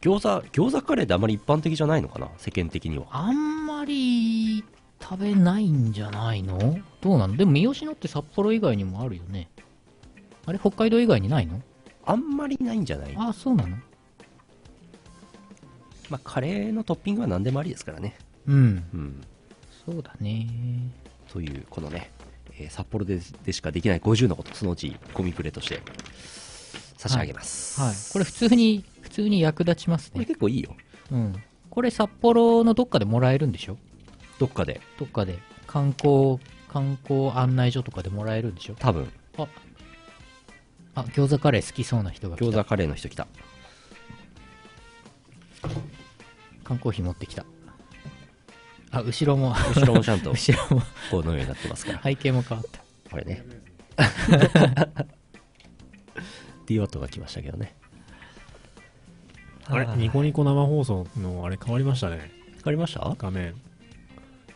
[0.00, 2.28] 餃子餃子カレーってあまり一般的じゃないのかな？
[2.38, 3.06] 世間的には。
[3.10, 4.64] あんまり
[5.00, 6.58] 食べないんじゃないの？
[7.00, 7.36] どうなの？
[7.36, 9.48] でも三好野って札幌以外にもあるよね。
[10.44, 11.62] あれ北海道以外にないの？
[12.04, 13.14] あんまりないんじゃない？
[13.16, 13.76] あ、そうなの？
[16.10, 18.16] まあカレーのトッピングは何でもありですからね。
[18.48, 18.84] うん。
[18.92, 19.24] うん。
[19.86, 20.48] そうだね。
[21.32, 22.10] というこのね、
[22.58, 25.80] えー札幌ででしかできない50のことそのうちゴミプレとして
[27.08, 27.94] 差し上げます、はい。
[28.12, 30.26] これ普通に、普通に役立ちますこれね。
[30.26, 30.74] 結構いいよ。
[31.10, 31.42] うん。
[31.70, 33.76] これ札幌のどっかでもらえるんでしょ？
[34.38, 34.80] どっかで。
[34.98, 35.38] どっかで。
[35.66, 36.38] 観光、
[36.68, 38.74] 観光案内所とかでもらえるんでしょ？
[38.78, 39.12] 多分。
[39.36, 39.46] あ、
[40.94, 42.44] あ、餃子カレー好きそうな人が来た。
[42.46, 43.26] 餃子カレーの人来た。
[46.62, 47.44] 缶コーヒー持ってきた。
[48.90, 52.00] あ、後ろも、後ろもちゃんと後ろも、このようになってますから。
[52.04, 52.82] 背景も変わった。
[53.10, 53.44] これね
[56.66, 57.74] DWAT が来ましたけどね
[59.66, 59.86] あれ？
[59.96, 62.30] ニコニコ生放送のあれ変わりましたね。
[62.56, 63.14] わかりました？
[63.16, 63.54] 画面。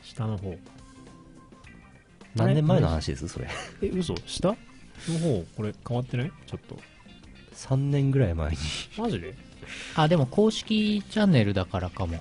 [0.02, 0.54] 下の方。
[2.34, 3.26] 何年前の話です？
[3.28, 3.48] それ。
[3.82, 4.14] え、嘘？
[4.26, 4.48] 下？
[4.48, 4.56] の
[5.18, 6.32] 方、これ変わってない？
[6.46, 6.78] ちょっと。
[7.54, 8.56] 3年ぐらい前に。
[8.98, 9.18] マジ？
[9.20, 9.34] で
[9.96, 12.20] あ、でも公式チャンネルだからかも。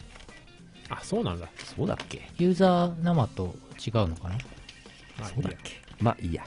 [0.90, 1.50] あ、そうなんだ。
[1.76, 2.30] そうだっけ？
[2.38, 4.38] ユーザー生と違うのかな？
[5.22, 5.74] あそうだっけ？
[6.00, 6.46] まあいいや。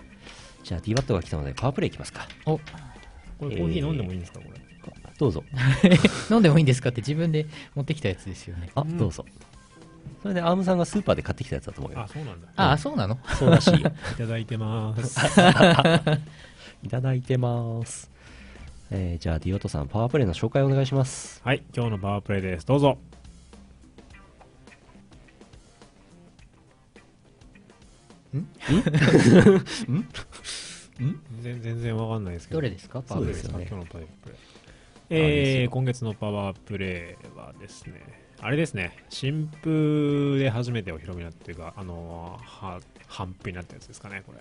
[0.64, 2.26] じゃあ DWAT が来たのでパワープレイいきますか。
[2.46, 2.58] お、
[3.40, 4.60] これコーヒー飲んでもいいんですか、これ？
[5.18, 5.42] どうぞ。
[6.30, 8.70] 飲んでもいいんですかって自分で持ってきたやつですよね。
[8.74, 9.24] あ、うんどうぞ。
[10.22, 12.08] それでアームさんがスーパーで買ってきたやつだと思うよあ、。
[12.08, 12.48] そうなんだ。
[12.56, 13.18] あ、そうなの？
[13.38, 13.90] そうらしいよ。
[14.12, 15.20] いただいてまーす。
[16.84, 18.10] いただいてます。
[18.90, 21.40] えー、じゃあ DWAT さんパワープレイの紹介お願いします。
[21.44, 22.66] はい、今日のパワープレイです。
[22.66, 22.98] どうぞ。
[28.36, 28.46] ん？
[28.66, 28.82] 全
[31.42, 32.58] 全然わかんないですけど。
[32.58, 33.02] どれですか？
[33.02, 34.34] パワープレイですよね今日のパワープレ
[35.12, 38.00] えー、今月のパワープレイはですね、
[38.40, 44.38] あれですね、新風で初めてお披露目になっていうか、あのー、は、反布になったやつですかね、これ。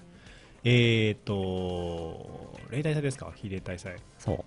[0.63, 3.31] えーと、例大祭ですか？
[3.33, 3.95] 非例大祭。
[4.19, 4.43] そう。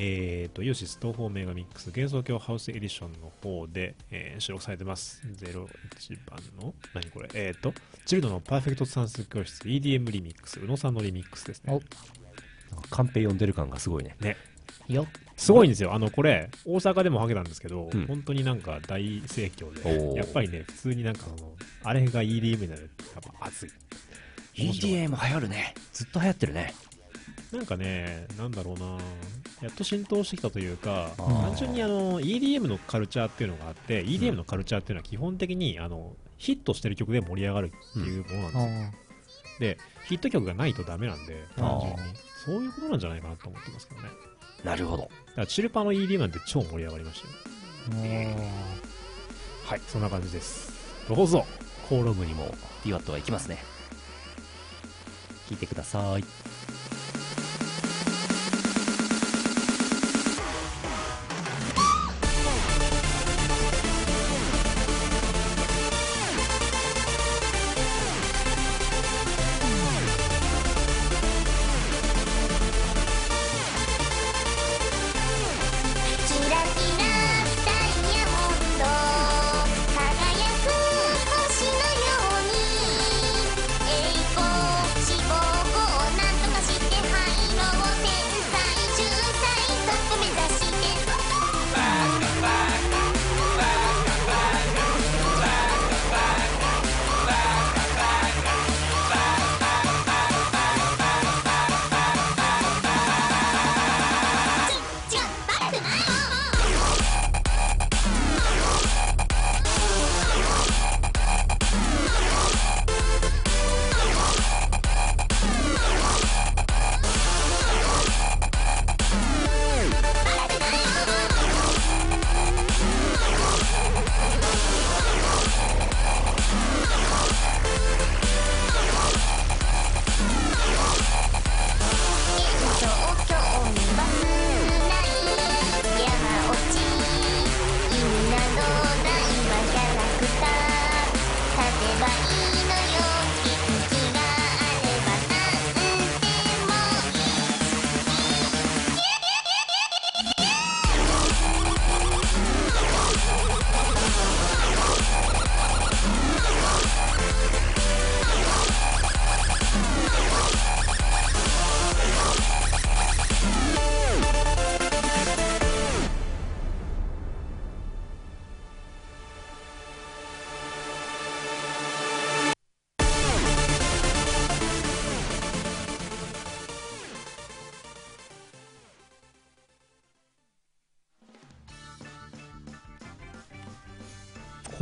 [0.00, 5.20] えーと、イオシス東方メガミックス幻想郷ハウスエディションの方で、えー収録されてます。
[5.26, 5.54] 01
[6.30, 7.28] 番の、何これ？
[7.34, 7.74] えーと、
[8.06, 11.80] チルドのパーフェクト算数教室 EDM リミックス、宇野さんのリミックスですね。
[12.90, 14.14] カンペ読んでる感がすごいね。
[14.20, 14.36] ね。
[14.86, 15.06] よ
[15.36, 15.92] すごいんですよ。
[15.92, 23.70] あの、これ、大阪でもはけたんですけど、うん本当になんか大盛況おで、ーやっぱりね、普通になんかあの、あれが EDM になると、やっぱ熱い
[24.54, 25.74] EDM 流行るね。
[25.92, 26.72] ずっと流行ってるね。
[27.52, 28.98] なんかね、なんだろうな
[29.60, 39.02] やっと浸透してきたというか、単純にあの EDM のカルチャーっていうのがあって、EDM のカルチャーっていうのは基本的にあのヒットしてる曲で盛り上がるっていうものなんですよ。
[39.04, 39.08] あ
[39.60, 41.98] で、ヒット曲がないとダメなんで、単純に。
[42.44, 44.08] そういうことなんじゃないかなと思ってますけどね。
[44.64, 45.02] なるほど。
[45.02, 47.34] だからチルパの EDM なんて超盛り上がりましたよ。
[48.02, 48.34] ー
[49.64, 50.72] はい、そんな感じです。
[51.08, 51.44] どうぞ
[51.88, 53.58] コーロムにも DWAT は行きますね。
[55.48, 56.24] 聞いてください。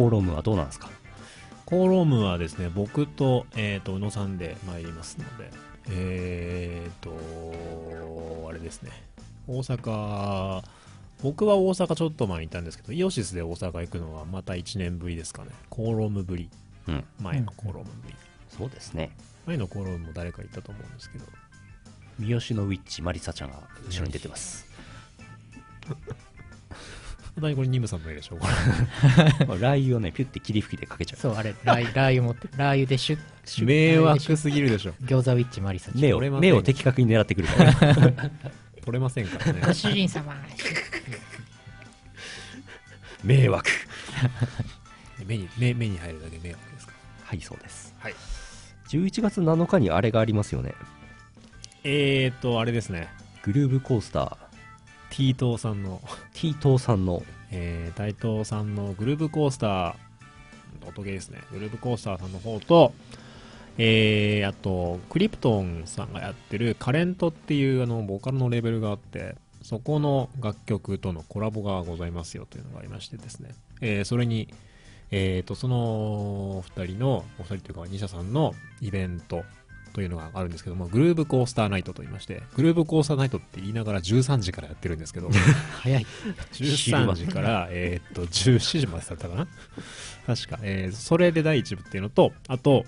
[0.06, 0.88] コーロムはどうなんですか？
[1.64, 5.50] コーロームはですね、僕と、えっ、と、宇野さんで参りますので、
[5.90, 7.10] えっ、と、
[8.48, 8.92] あれですね、
[9.48, 10.62] 大阪、
[11.24, 15.50] 僕は大阪ちょっと前にいたんですけど、イオシスで大阪行くのはまた1年ぶりですかね。
[15.70, 16.48] コーロームぶり。
[16.86, 17.04] うん。
[17.20, 18.14] 前のコーロームぶり。
[18.56, 19.10] そうですね。
[19.44, 21.24] 前のコーロームも誰か行ったと思うんですけど、
[22.20, 23.56] 三好のウィッチ、マリサちゃんが
[23.88, 24.66] 後ろに出てます。
[27.36, 28.52] 本当にこれニムさんの絵でしょこれ
[29.60, 31.20] ラー油をね、ピュッて霧吹きでかけちゃう。
[31.20, 34.92] そう、あれ、ラー油ラー油持って、ラー油でシュッ、シュッ迷惑すぎるでしょ。
[34.92, 36.00] ッ餃子ウィッチマリサちゃん。
[36.00, 37.74] 目を、目を的確に狙ってくるから。
[38.82, 39.74] 取れませんからねご。
[39.74, 40.34] 主人様。
[43.22, 43.68] 迷惑。
[45.26, 46.94] 目に、目目に入るだけ迷惑ですか
[47.24, 47.94] はい、そうです。
[47.98, 48.14] はい。
[48.88, 50.72] 11月7日にあれがありますよね。
[51.84, 53.08] えーと、あれですね。
[53.42, 54.36] グルーブコースター、
[55.10, 56.00] T 東さんの、
[56.34, 59.94] T 東さんの、えー、大東さんのグルーブコースター、
[60.86, 61.40] 音ゲーですね。
[61.52, 62.92] グルーブコースターさんの方と、
[63.78, 73.54] えー、あと、クリプトンさんがやってるカレントっていうあの、ボーカルのレベルがあって、そこの楽曲とのコラボがございますよというのがありましてですね。
[73.80, 74.48] えー、それに、
[75.10, 79.44] えーと、その二人の、お二人というか、二社さんのイベント
[79.96, 85.30] というのがあるんですけども、グルーブコースターナイトと言いまして、グルーブコースターナイトって言いながら13時からやってるんですけど、
[85.80, 86.06] 早い。
[86.52, 89.48] 13時から、えーっと、17時までだったかな？
[90.26, 90.58] 確か。
[90.60, 92.84] えーそれで第1部っていうのと、あと、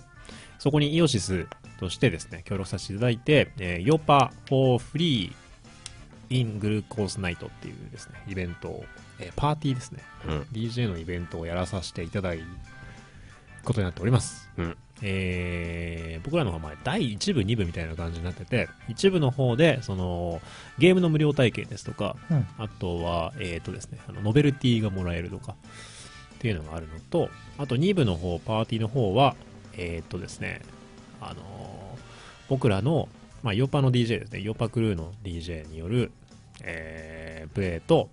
[0.59, 1.47] そこにイオシス
[1.81, 5.33] としてですね、協力させていただいて、えー、ヨパ for free
[6.29, 8.85] in グルコースナイトっていうですね、イベントを、
[9.19, 10.41] えーパーティーですね、うん。
[10.53, 12.43] DJ のイベントをやらさせていただく
[13.65, 14.51] ことになっております。
[14.59, 20.43] うんえー僕らの方はまあ第1部、2部みたいな感じになってて、1部の方で、その、
[20.79, 22.47] ゲームの無料体験ですとか、うん。
[22.59, 25.55] あとは、えっ、とですね、あのノベルティがもらえるとか、
[26.35, 29.37] っていうのがあるのと、あと2部の方、パーティーの方は、
[29.77, 30.61] えっ、とですね、
[31.21, 31.99] あのー
[32.49, 33.09] 僕らの、
[33.43, 36.11] まあ、ヨパの DJ ですね、ヨパクルーの DJ による、
[36.63, 38.09] えープレイと、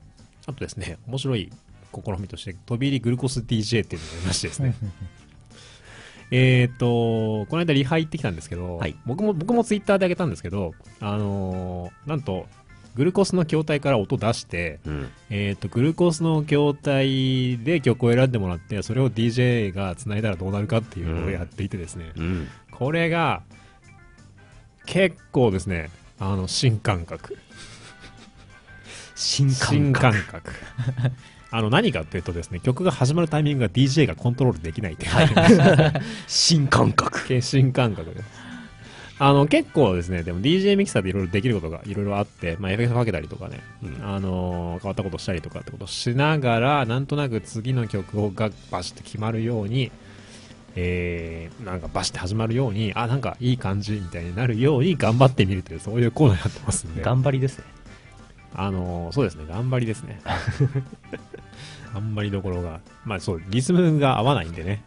[0.45, 1.51] あとですね、面白い
[1.93, 4.75] 試みとして、飛び入りグルコス DJ っていうのがありましてですね、
[6.31, 12.47] えっと、この間リハ行ってきたんですけど、はい僕も、僕もツイッターで上げたんですけど、あのーなんと、
[12.95, 15.09] グルコスの筐体から音出して、うん。
[15.29, 22.47] えっ、と、グルコースの筐体で曲を選んでもらって、それを DJ が繋いだらどうなるかっていうのをやっていてですね、うん。
[22.71, 23.43] これが、
[24.85, 27.37] 結構ですね、あの、新感覚。
[29.15, 30.13] 新感新覚。
[31.55, 35.11] あの、何かっていうとですね、曲が始まるタイミングが DJ がコントロールできないっていう、
[36.27, 37.41] 新感覚。
[37.41, 38.45] 新感覚です。
[39.19, 49.91] あの、結構ですね、でも DJ ミキサーでいろいろできることがいろいろあって、まあ、エフェクトかけたりとかね、うんあのー変わったことしたりとかってことをしながら、なんとなく次の曲をがバシッと決まるように、
[50.75, 57.74] えー、なんかバシッて始まるように、あ、なんかいい感じみたいになるように頑張ってみるという、そういうコーナーになってますんで、頑張りですね。
[58.57, 60.19] あのーそうですね、頑張りですね。
[61.93, 64.83] 頑張りどころが、まあそう、リズムが合わないんでね、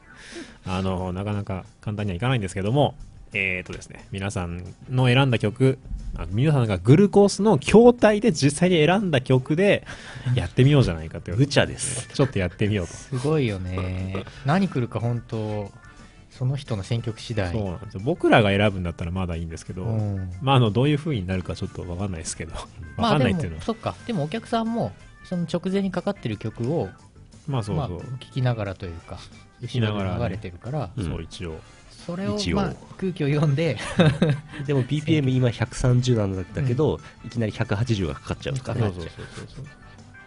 [0.67, 2.95] あのーなかなか簡単にはいかないんですけども、
[3.33, 5.79] えーとですね、皆さんの選んだ曲、
[6.17, 9.87] あ皆さんがグルコースの筐体で実際に選んだ曲で
[10.35, 11.37] やってみようじゃないかという。
[11.37, 12.09] 無茶です。
[12.13, 12.93] ちょっとやってみようと。
[12.95, 14.25] すごいよね。
[14.47, 15.71] 何来るか本当、
[16.39, 17.53] その人の選曲次第。
[17.53, 18.01] そうなんですよ。
[18.05, 22.61] 僕らが選ぶんだったらまだいいんですけど、うんまあ、あの、どういう風になるかちょっとわかんないですけど、わ
[22.97, 23.63] まあでもかんないっていうのは。
[23.65, 24.93] そっかでもお客さんも
[25.25, 26.89] その直前にかかってる曲を
[27.49, 27.89] まあそうそう。
[27.89, 29.19] まあ、聞きながらというか
[29.63, 31.59] 聞きながらね後ろで流れてるから、うんそう、一応。
[32.07, 33.77] それを一応まあ空気を読んで
[34.65, 39.09] でも BPM 今130なんだけど、いきなり180がかかっちゃうから、そうそうそう
[39.57, 39.63] そ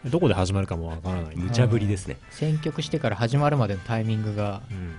[0.07, 0.09] う。
[0.09, 1.37] どこで始まるかもわからない。
[1.37, 2.17] 無茶ぶりですね。
[2.31, 4.95] 選曲してから始まるまでのタイミングが、うん。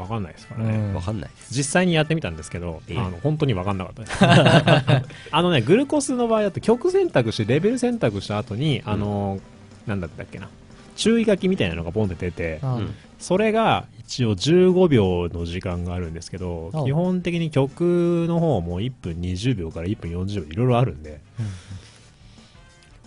[0.00, 0.76] わかんないですからね。
[0.76, 0.94] うん。
[0.94, 1.54] わかんないです。
[1.54, 2.98] 実際にやってみたんですけど、ええ。
[2.98, 4.18] あの本当に分かんなかったです。
[5.30, 9.38] あのね、グルコスの場合だと曲選択して、レベル選択した後に、あの、
[9.86, 10.48] なんだったっけな、
[10.96, 12.94] 注意書きみたいなのがポンって出て、あうん。
[13.18, 21.46] それが一応15秒の時間があるんですけどあ、基本的に曲の方も1分20秒から1分40秒いろいろあるんで、うん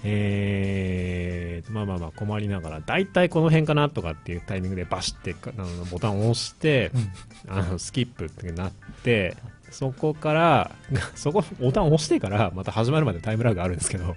[0.05, 6.91] えー、まあまあまあ困りながら、大体この辺かなとかっていうタイミングでバシってかあのボタンを押して、
[7.47, 8.71] あのスキップってなっ
[9.03, 9.37] て、
[9.71, 10.71] そこから、
[11.15, 14.15] そこ、ボタンを押してから、また始まるまでタイムラグがあるんですけど、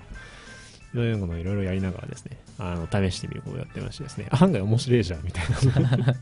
[0.95, 5.45] そういうのをいろいろやりながらですね、あの、試してみることをやってましてですね、案外面白いじゃん、みたい
[5.95, 6.15] な。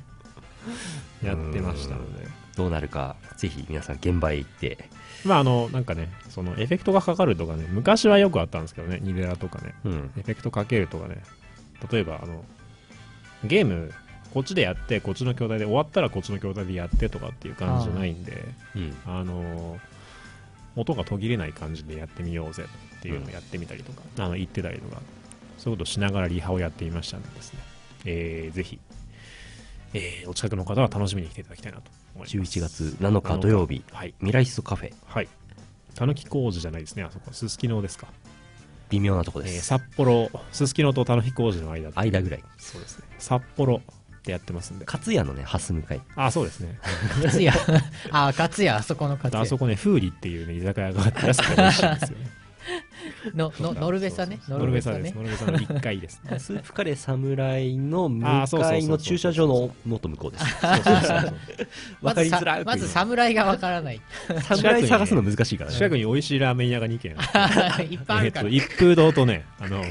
[1.23, 2.29] やってましたので。
[2.57, 4.89] どうなるか、ぜひ皆さん現場へ行って、
[5.25, 10.11] まああの、なんかね、そのエフェクトがかかるとかね、昔はよくあったんですけどね、ニデラとかね、うん。
[10.19, 11.23] エフェクトかけるとかね、
[11.91, 12.45] 例えばあの、
[13.45, 13.93] ゲーム、
[14.33, 18.45] こっちでやって、こっちの筐体で終わったらこっちの筐体でやってとかっていう感じじゃないんで、
[18.77, 18.97] うん。
[19.07, 19.81] あのー
[20.77, 22.65] 音が途切れない感じでやってみようぜ
[22.97, 25.01] っていうのをやってみたりとか、あの言ってたりとか、
[25.57, 27.61] そういうことをしながらリハをやってみましたのでですね、
[28.07, 28.81] えーぜひ、
[29.95, 32.59] えーお近くの方は楽しみに来ていただきたいなと思います。
[32.59, 34.15] 11月7日土曜日、はい。
[34.19, 35.29] 未来ストカフェ、はい。
[35.95, 37.33] たぬき工事じゃないですね、あそこ。
[37.33, 38.09] すすきのですか。
[38.91, 39.67] 微妙なとこえーです。
[39.67, 42.45] 札幌、すすきのとたぬき工事の間間ぐらい。
[42.59, 43.05] そうですね。
[43.19, 43.81] 札幌
[44.25, 44.85] でやってますんで。
[44.87, 46.01] 勝屋のね、ハス向かい。
[46.17, 46.79] あ、そうですね。
[47.23, 47.51] 勝也
[48.11, 52.31] あ勝也あそこの勝也あそこね、風里っていうね、居酒屋があって安くて美味しいんですよね。
[53.35, 55.03] ののノルベサねノルベサです。
[55.05, 56.21] ねノルベサの1階です。
[56.39, 60.45] スープカレー侍の向かいの駐車場のもっと向こうです。
[60.61, 60.77] か
[62.23, 62.65] りづらい。
[62.65, 64.01] まずさまず侍がわからない
[64.43, 65.77] 侍探すの難しいからね。
[65.77, 67.85] 近くに美味しいラーメン屋が2軒あって。
[67.85, 69.83] いっぱいあるから、えっと、一風堂とね、あの、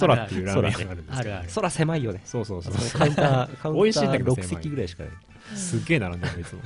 [0.00, 2.20] 空っていうラーメン屋があるんですけど空狭いよね。
[2.24, 2.74] そうそうそう。
[2.98, 5.12] カウンター、カウンター美味しいんだけど6席ぐらいしかない。
[5.56, 6.62] すっげえ並んでるいつも。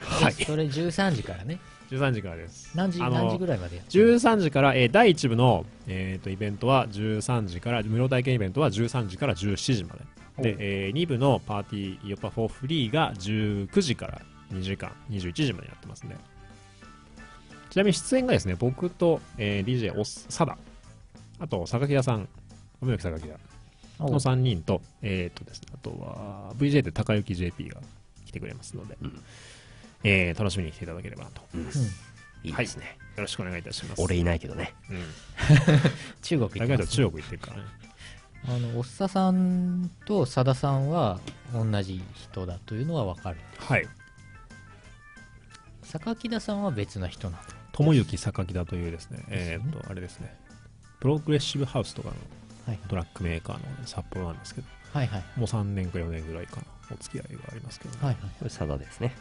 [0.00, 0.32] はい。
[0.32, 1.58] それ13時からね
[1.90, 2.70] 13時からです。
[2.76, 9.94] 何時何時ぐらいまでやってる？13時から、えー第1部の、えー、とイベントは13時から、無料体験イベントは13時から17時ま
[10.38, 10.54] で。
[10.54, 14.22] で、え2部のパーティーイオパフォーフリーが19時から
[14.52, 16.16] 2時間、21時までやってますね。
[17.70, 20.56] ちなみに出演がですね、僕と、えー DJ おっさだ、
[21.40, 22.28] あと、榊屋さん、
[22.80, 23.36] 梅木榊屋。
[23.98, 27.80] おの3人と、えっ、とですね、あとは VJ で高雪 JP が
[28.24, 29.22] 来てくれますので、うん
[30.04, 31.42] えー楽しみに来ていただければと。
[31.54, 31.70] うんうん
[32.42, 32.96] いいですね。
[33.16, 34.00] よろしくお願いいたします。
[34.00, 34.72] 俺いないけどね。
[34.88, 35.04] うん。
[36.22, 37.62] 中国行ってます高いと中国行ってるからね。
[38.48, 41.20] あのおっささんとさださんは
[41.52, 43.86] 同じ人だというのはわかるはい。
[45.82, 47.42] 榊田さんは別な人なの？
[47.72, 50.34] 友幸榊田というですね、えーっと、あれですね、
[51.00, 52.14] プログレッシブハウスとかの
[52.66, 59.14] はいトラックメーカーの札幌なんですけど、はいはいもう3年か4年ぐらいかな、お付き合いがありますけど、はいこれサダですね。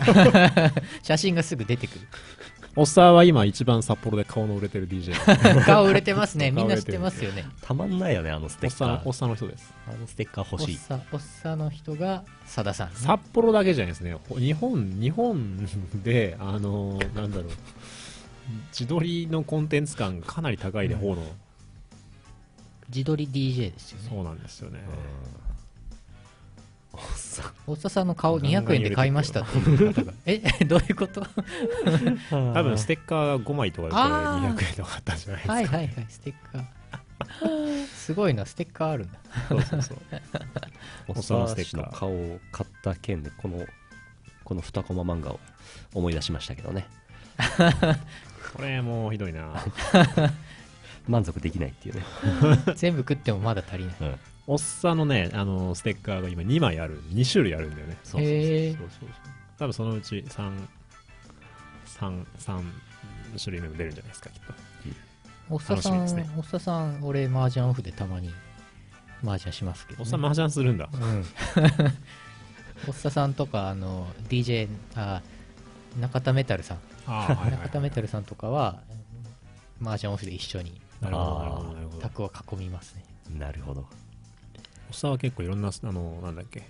[0.00, 2.08] は い写真がすぐ出てくる。
[2.76, 6.50] おっさんは今一番札幌で顔の売れてる DJ 顔売れてますね。
[6.52, 7.44] みんな知ってますよね。
[7.60, 8.96] たまんないよね、あのスおテッカー。
[8.98, 9.74] っさんおっさんの人です。
[9.88, 10.76] あのステッカー欲しい。
[10.76, 12.90] さおっさの人がさださん。
[12.92, 14.14] 札幌だけじゃないですね。
[14.28, 15.66] ほ日本日本
[16.04, 17.46] であのーなんだろう。
[18.72, 21.22] 自撮りのコンテンツ感がかなり高いで方の、
[22.88, 24.08] 自撮り DJ ですよね。
[24.08, 24.78] そうなんですよね、
[27.66, 30.12] おっささんの顔200円で買いましたっていう方が。
[30.26, 31.20] えどういうこと？
[32.30, 34.54] 多分ステッカーが5枚とかであー。
[34.56, 35.52] 200円とかあったんじゃないですか。
[35.52, 37.86] はいはいはいステッカー。
[37.94, 39.18] すごいなステッカーあるんだ。
[39.48, 39.98] そうそうそう。
[41.08, 43.64] おおさのさしステッカーの顔を買った件で、この、
[44.44, 45.40] この二コマ漫画を
[45.94, 46.86] 思い出しましたけどね。
[48.56, 49.52] これもうひどいな。
[51.06, 52.02] 満足できないっていうね。
[52.76, 53.94] 全部食ってもまだ足りない。
[54.00, 54.18] うん。
[54.48, 57.98] おっさんのねあのステッカーが今2枚ある2種類あるんだよね。
[58.02, 58.38] そうそうそう
[58.78, 58.88] そう。
[59.00, 59.08] そう
[59.58, 60.66] 多分そのうち3
[61.84, 62.64] 三三
[63.36, 64.54] 種類目も出るんじゃないですかきっと。
[65.50, 66.26] おっささん、ね。
[66.38, 68.32] おっささん俺麻雀オフでたまに
[69.22, 70.88] 麻雀しますけど、ね、おっさん麻雀するんだ。
[70.90, 71.24] うん。
[72.88, 75.20] おっささんとかあの DJ あ
[76.00, 76.78] 中田メタルさん。
[77.06, 78.80] ああはいはい中田メタルさんとかは
[79.82, 81.22] 麻雀オフで一緒になるほ
[81.92, 83.04] ど卓を囲みますね。
[83.38, 83.86] なるほど。
[84.88, 86.62] おっさんは結構いろんなあのなんだっけ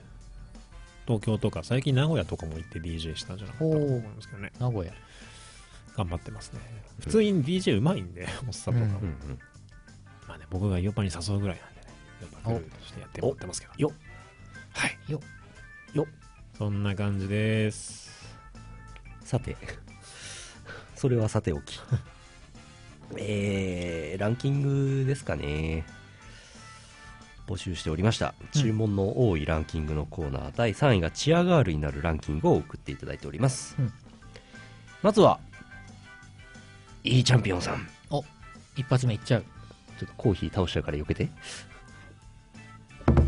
[1.06, 4.52] 東京とか最近名古屋とかも行って DJ したんじゃなかったかと思いますけどね。
[4.58, 4.92] 名古屋。
[5.96, 6.60] 頑張ってますね。
[7.00, 9.38] 普通に DJ うまいんでおっさんとかも、うんうんうん。
[10.28, 11.86] まあね僕がイオパに誘うぐらいなんでね
[12.22, 13.72] イオパクルーとしてやってもらってますけど。
[13.78, 13.92] よ
[14.72, 14.98] はい。
[15.08, 15.20] よ
[15.94, 16.06] よ
[16.58, 18.36] そんな感じです。
[19.24, 19.56] さて、
[20.94, 21.80] それはさておき。
[23.16, 24.62] えー、ランキン
[25.00, 25.84] グですかね。
[27.48, 28.34] 募集しておりました。
[28.52, 33.74] 注文の多いランキングのコーナー、第3位がチアガールになるランキングを送っていただいております。
[33.78, 33.92] うん
[35.00, 35.38] まずは、
[37.04, 37.88] いいチャンピオンさん。
[38.76, 39.44] 一発目いっちゃう
[39.98, 41.28] ちょっとコーヒー倒しちゃうから避けて。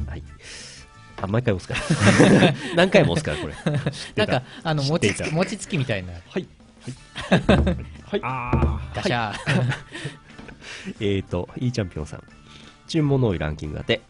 [0.06, 0.22] はい。
[1.20, 1.80] あ、毎回押すから。
[2.76, 3.54] 何回も押すから、これ。
[4.16, 6.46] なんかあの餅つき餅つきみたいなはい。
[8.04, 8.20] はい。
[8.22, 9.36] あガシャー、
[11.00, 12.22] えーと、いいチャンピオンさん。
[12.90, 14.00] 注文の多いランキング当て。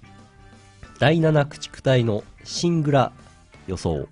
[0.98, 3.12] 第7駆逐隊のシングラ
[3.66, 4.08] 予想。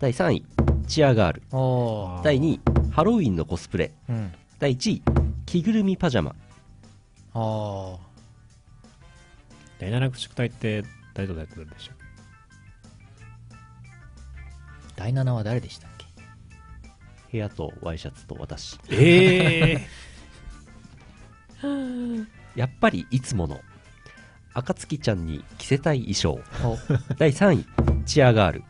[0.00, 0.44] 第3位、
[0.88, 1.42] チアガール。
[2.24, 2.60] 第2位、
[2.90, 3.92] ハロウィンのコスプレ。
[4.08, 5.02] うん第1位、
[5.46, 6.34] 着ぐるみパジャマ。
[9.78, 10.82] 第7駆逐隊って
[11.14, 11.92] 誰と誰と誰でしょ
[14.96, 16.06] 第7は誰でしたっけ？
[17.30, 18.76] 部屋とワイシャツと私。
[18.90, 19.86] ええ
[22.58, 23.60] やっぱりいつもの。
[24.52, 26.40] 暁ちゃんに着せたい衣装。
[26.64, 26.76] お
[27.16, 27.64] 第3位、
[28.04, 28.64] チアガール。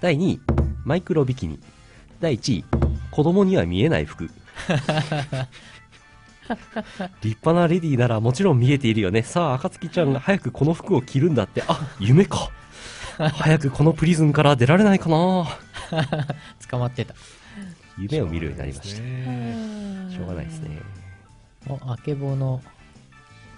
[0.00, 0.40] 第2位、
[0.86, 1.60] マイクロビキニ。
[2.18, 2.64] 第1位、
[3.10, 4.24] 子供には見えない服。
[7.20, 9.22] 立派なレディーならもちろん見えているよね。
[9.22, 11.62] さあ、暁ちゃんが早くこの服を着るんだって。
[11.68, 12.50] あ、夢か。
[13.18, 15.46] 早くこのプリズンから出られないかな。
[16.70, 17.14] 捕まってた
[17.98, 19.02] 夢を見るようになりました。
[19.02, 20.78] ねしょうがないですね。
[21.68, 22.62] おあけぼの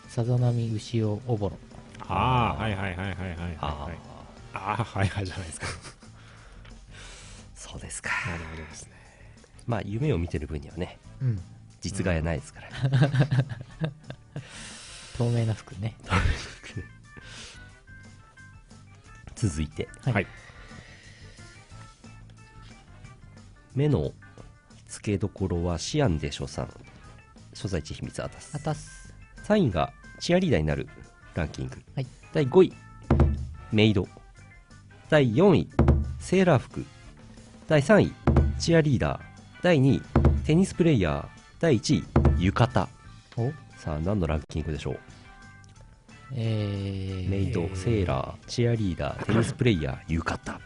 [0.09, 1.59] さざ波牛尾おぼろ。
[2.01, 3.57] ああはいはいはいはいはいはい。
[3.61, 3.99] あはい
[4.55, 5.67] あ、はいはいじゃないですか。
[7.55, 8.11] そうですか。
[8.27, 8.93] なるほどですね。
[9.67, 11.39] まあ、夢を見てる分にはね、うん。
[11.83, 12.69] 実害はないですから、
[15.19, 15.95] 透明な服ね。
[19.37, 19.89] 続いて。
[20.03, 20.15] はい。
[20.15, 20.27] はい。
[23.75, 24.13] 目の
[24.89, 26.69] 付けどころはシアンで所産
[27.55, 28.98] 所在地秘密あたすあたす。
[29.49, 30.89] 3位がチアリーダーになる
[31.35, 32.07] ランキング、はい。
[32.35, 32.73] 第5位
[33.73, 34.07] メイド。
[35.09, 35.69] 第4位
[36.19, 36.85] セーラー服。
[37.67, 38.13] 第3位
[38.59, 39.21] チアリーダー。
[39.63, 40.03] 第2位
[40.45, 41.27] テニスプレイヤー。
[41.61, 41.95] 第1
[42.39, 42.89] 位浴衣。
[43.39, 43.53] お？
[43.79, 44.99] さあ何のランキングでしょう？
[46.35, 50.61] えー、メイドセーラーチアリーダーテニスプレイヤー 浴衣。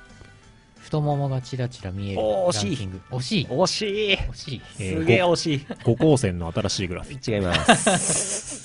[0.80, 3.00] 太ももがチラチラ見える惜しいランキング。
[3.12, 3.46] 惜しい。
[3.46, 3.82] 惜し
[4.14, 4.16] い。
[4.16, 4.62] 惜しい。
[4.80, 5.66] えーすげえ惜しい。
[5.84, 7.10] 五光線の新しいグラフ。
[7.10, 7.30] ィック。
[7.30, 8.61] 違います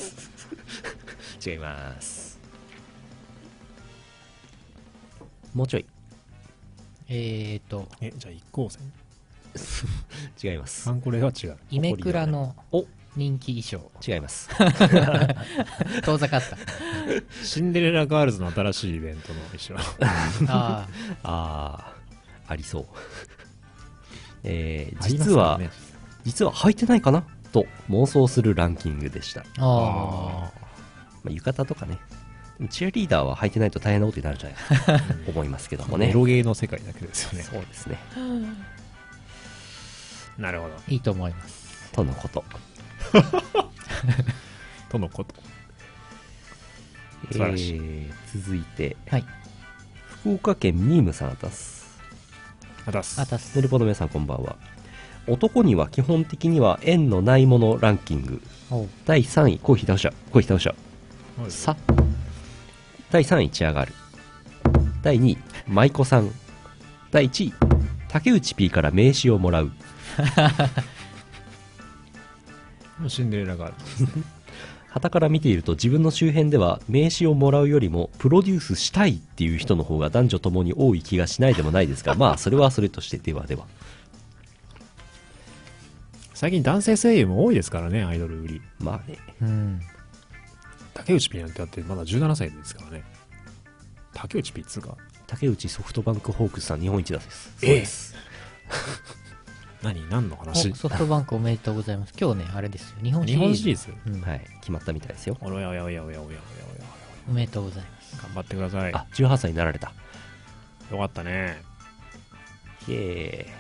[1.46, 2.40] 違います
[5.54, 5.86] もうちょい
[7.10, 8.82] えーと、え、じゃあ一光線
[10.52, 11.58] 違いますサンコレは違う。
[11.72, 12.86] イメクラのお
[13.16, 13.92] 人気衣装。
[14.06, 14.50] 違います
[16.04, 16.58] 遠ざかった。
[17.44, 19.76] シンデレラガールズの新しいイベントの衣装。
[20.48, 20.88] あ
[21.24, 21.94] ああ
[22.50, 22.86] ありそう
[24.44, 25.70] えー実は、ね
[26.24, 27.24] 実は履いてないかな？
[27.54, 29.44] と妄想するランキングでした、あ。
[29.60, 30.57] ああ。
[31.28, 32.00] まあ、浴衣とかね
[32.70, 37.44] チアリーダーは履いてないと大変なことになるんじゃないかと 思いますけどもねエロゲーの世界だけですよね。
[37.44, 37.98] そうですね
[40.38, 40.74] なるほど。
[40.88, 41.92] いいと思います。
[41.92, 42.44] とのこと
[44.90, 45.36] とのこと。
[47.32, 49.26] 素晴らしいえー続いてはい。
[50.22, 51.88] 福岡県ミームさんあたす
[52.86, 53.20] あたす。
[53.20, 53.62] あたすヌ。
[53.64, 54.56] ルポの皆さんこんばんは
[55.28, 58.42] 男には基本的には縁のないものランキング
[59.06, 60.76] 第3位コーヒー倒しちゃうコーヒー倒しちゃう
[61.38, 61.76] はいさ
[63.12, 63.94] 第3位チアガール
[65.04, 66.32] 第2位舞妓さん
[67.12, 67.54] 第1位
[68.08, 69.72] 竹内 P から名刺をもらう
[73.08, 74.12] シンデレラガールズ。
[74.90, 83.68] 旗から見ていると自分の周辺では名刺をもらうよりもプロデュースしたいっていう人の方が男女ともに多い気がしないでもないですが まあそれはそれとしてではでは
[86.34, 88.62] 最近男性声優も多いですからね、アイドル売り。
[88.80, 89.82] まあねうん。
[90.98, 93.04] 竹内 P なんてだってまだ17歳ですからね。
[94.14, 94.98] 竹内 P っつうか。
[95.28, 98.16] 竹内ソフトバンクホークスさん日本一だですええそうです
[99.84, 100.10] 何？
[100.10, 102.14] 何のお話ソフトバンクおめでとうございます。
[102.20, 102.98] 今日ね、あれですよ。
[103.04, 103.46] 日本シ日リーズ。
[103.46, 103.94] 本シリーズ？
[104.08, 106.40] うんはい決まったみたいですよおやおやおやおやおやおやおや
[107.30, 108.18] おめでとうございます。
[108.22, 108.94] 頑張ってください。
[108.94, 109.92] あ18歳になられた
[110.92, 111.62] よかったね。
[112.88, 113.54] イエ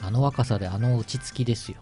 [0.00, 1.76] あの若さであの落ち着きですよ。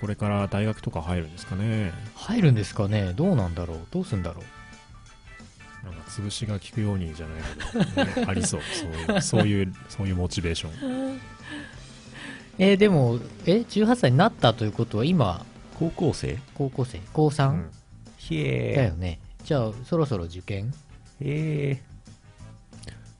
[0.00, 1.92] これから大学とか入るんですかね。
[2.14, 7.42] 入るんですかねどうなんだろうどうすんだろうなんか潰しが効くようにじゃない
[8.04, 8.60] けど、ね、ありそう。
[8.72, 10.68] そういう、そういう、そういうモチベーショ
[11.14, 11.20] ン。
[12.58, 16.38] えーでも、え ?18 歳になったということは今、ー高校生？
[16.54, 17.00] 高校生？
[17.12, 17.70] 高 3?、うん
[18.28, 19.20] だよね。
[19.44, 20.70] じゃあ、そろそろ受験？
[20.70, 20.74] ーイ
[21.72, 21.82] え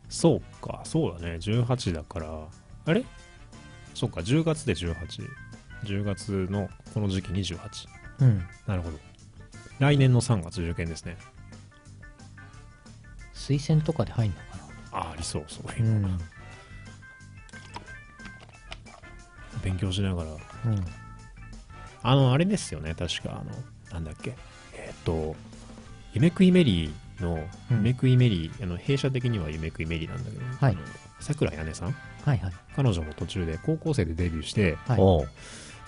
[0.08, 1.36] そうか、そうだね。
[1.36, 2.26] 18だから、
[2.86, 3.04] あれ？
[3.94, 4.94] そうか、10月で18。
[5.84, 7.58] 10月のこの時期28。
[8.20, 8.42] うん。
[8.66, 8.98] なるほど。
[9.78, 11.16] 来年の3月受験ですね。
[13.34, 14.42] 推薦とかで入んのか
[14.92, 15.88] あ、ありそう、そうないうう。
[15.88, 16.18] ん。
[19.62, 20.30] 勉強しながら。
[20.30, 20.84] うん。
[22.02, 23.50] あの、あれですよね、確か、あの、
[23.92, 24.34] なんだっけ。
[24.74, 25.36] えーっと、
[26.14, 27.34] 夢食いメリーの、
[27.70, 30.82] うん夢食いメリー、あの、弊社的には夢食いメリーなんだけど、はいあの
[31.18, 31.96] 桜屋根さん
[32.26, 32.52] はいはい。
[32.76, 35.00] 彼女も途中で高校生でデビューして、はい。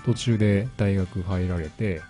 [0.08, 2.00] 途中で大学入られて、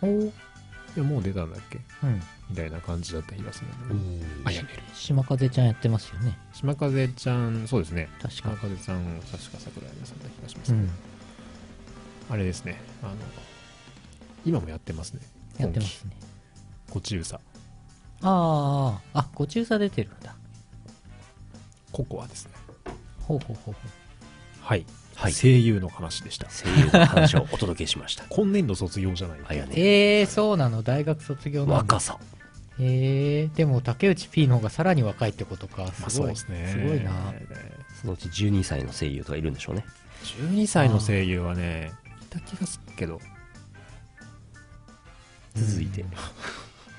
[0.95, 1.81] でもう出たんだっけ？
[2.05, 2.23] うん。
[2.49, 4.49] みたいな感じだった気がするんだけど。
[4.51, 4.81] あ、やめる。
[4.95, 6.39] 島風ちゃんやってますよね。
[6.53, 8.09] 島風ちゃん、そうですね。
[8.23, 8.51] 確か。
[8.51, 10.89] 島風ちゃん、確か桜屋根さんだ気がします、うん。
[12.31, 12.81] あれですね。
[13.03, 13.17] あの、
[14.47, 15.21] 今もやってますね。
[15.59, 16.13] やってますね。
[16.89, 17.41] こちうさ。
[18.23, 20.37] ああ、あ、ご中佐出てるんだ。
[21.91, 22.53] ココアですね。
[23.23, 23.81] ほうほうほうほ
[24.63, 24.87] はい。
[25.19, 26.47] はい声優の話でした。
[26.49, 29.75] 声優の話をお届けしました 今年度卒業じゃないあやねう。
[29.77, 32.19] えー、そうなの大学卒業なんだ若さ
[32.79, 35.83] えー、でも竹内 P の方がさらに若いってことか。
[35.99, 36.37] まあすごい。
[36.37, 36.69] そうですね。
[36.71, 37.35] すごいな。
[38.01, 39.85] そのうち12歳の声優とかいるんでしょうね
[40.23, 41.91] 12歳の声優はね、
[42.23, 43.21] いた気がするけど。
[45.57, 46.05] 続いて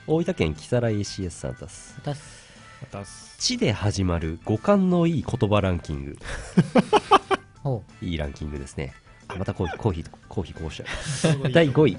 [0.05, 2.13] 大分県木更井 CS さんですた
[3.05, 6.17] す、「地」で始まる五感のいい言葉ランキング
[7.09, 7.15] ほ
[8.01, 8.93] いいランキングですね。
[9.37, 10.85] またコーヒーコーヒーコーヒーこうしちゃ
[11.47, 11.51] う。
[11.51, 11.95] 第五位。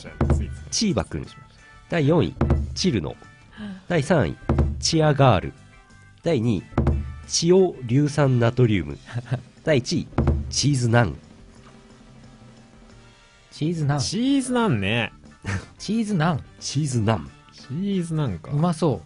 [0.71, 1.27] チーバくん。
[1.89, 2.35] 第4位。
[2.75, 3.15] チルノ。
[3.89, 4.37] 第3位。
[4.81, 5.53] チアガール。
[6.23, 6.63] 第2位。
[7.29, 8.99] チオ硫酸ナトリウム。
[9.63, 10.09] 第1位。
[10.49, 11.17] チーズナン。
[13.53, 14.01] チーズナン。
[14.01, 15.13] チーズナンね。
[15.79, 16.45] チーズナン。
[16.59, 17.31] チーズナン。
[17.53, 18.51] チーズナンか。
[18.51, 18.57] う。
[18.57, 19.03] まそ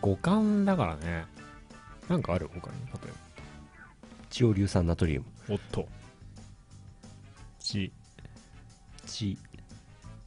[0.00, 1.24] 五感だからね。
[2.08, 2.76] なんかある他に？
[2.86, 3.23] 例え
[4.34, 5.26] チオ硫酸ナトリウム。
[5.48, 5.54] ば。
[5.54, 5.86] おっと。
[7.60, 7.92] チ、
[9.06, 9.38] チ、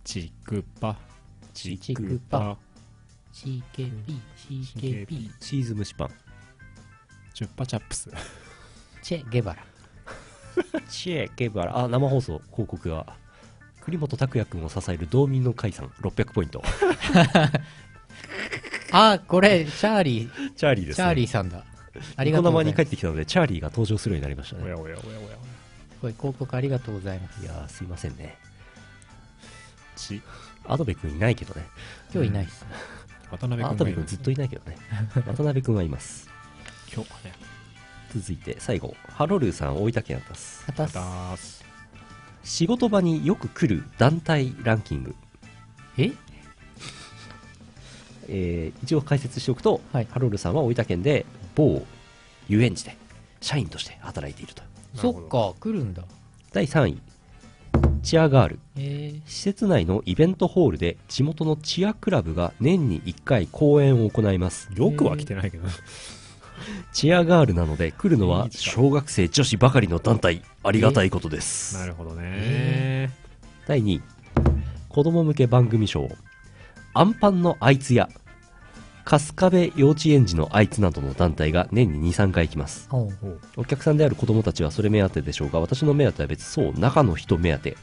[0.05, 0.95] チクパ。
[1.53, 2.57] チクパ。
[3.33, 5.29] CKP、CKP。
[5.41, 6.11] チーズ蒸しパン。
[7.33, 8.09] チュッパチャップス。
[9.01, 9.65] チェ・ゲバラ。
[10.87, 11.77] チェケバラ。
[11.77, 13.17] あ、生放送広告が。
[13.81, 16.63] 栗本拓也君を支える道民の会さん600ポイント。
[18.93, 20.95] あ、これ、チャーリー、チャーリーです、ね。
[20.95, 21.65] チャーリーさんだ。
[22.15, 22.71] ありがとうございます。
[22.71, 24.63] 生に帰ってきたので、チャーリーが登場するようになりましたね。
[24.63, 25.37] おやおやおやおや。
[26.01, 27.41] これ広告ありがとうございます。
[27.41, 28.37] いやー、すいませんね。
[29.95, 30.21] チ、
[30.65, 31.65] アドベ君いないけどね。
[32.13, 32.65] 今日いないっす。
[33.31, 34.77] 渡辺ア君がいるドベ君ずっといないけどね。
[35.25, 36.29] 渡辺君はいます。
[36.93, 37.33] 今日はね。
[38.13, 38.95] 続いて、最後。
[39.09, 40.63] ハロルーさん、大分県あたす。
[40.67, 41.65] またす。
[42.43, 45.15] 仕事場によく来る団体ランキング。
[45.97, 46.11] え？
[48.29, 51.25] えー一応解説しておくと、はいハロルさんは大分県で
[51.57, 51.81] 某
[52.47, 52.95] 遊園地で
[53.41, 54.61] 社員として働いていると。
[54.95, 56.03] そっか、来るんだ。
[56.53, 56.99] 第3位、
[58.03, 58.59] チアガール。
[58.77, 64.69] えー、施設内のイベントホールで地元のチアクラブが年に1回公演を行います。
[64.75, 65.67] よくは来てないけど。
[66.93, 70.43] チアガールなので来るのは小学生女子ばかりの団体。
[70.63, 71.75] ありがたいことです。
[71.75, 73.11] なるほどね。
[73.65, 74.01] 第2位、
[74.89, 76.07] 子供向け番組賞。
[76.93, 78.09] アンパンのあいつや、
[79.09, 82.89] 春日部幼稚園児のあいつなどの団体が年に2、3回来ます。
[83.55, 87.77] お客さんである子供たちはそれ目当てでしょうが、私の目当ては別、そう、中の人目当て。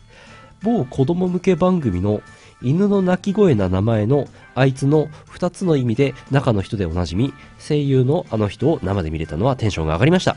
[0.63, 2.21] 某子供向け番組の
[2.61, 10.37] 犬の鳴き声な名前のあいつの2つの意味で中の人でおなじみ、声優のあの人を生で見れたのはテンションが上がりました。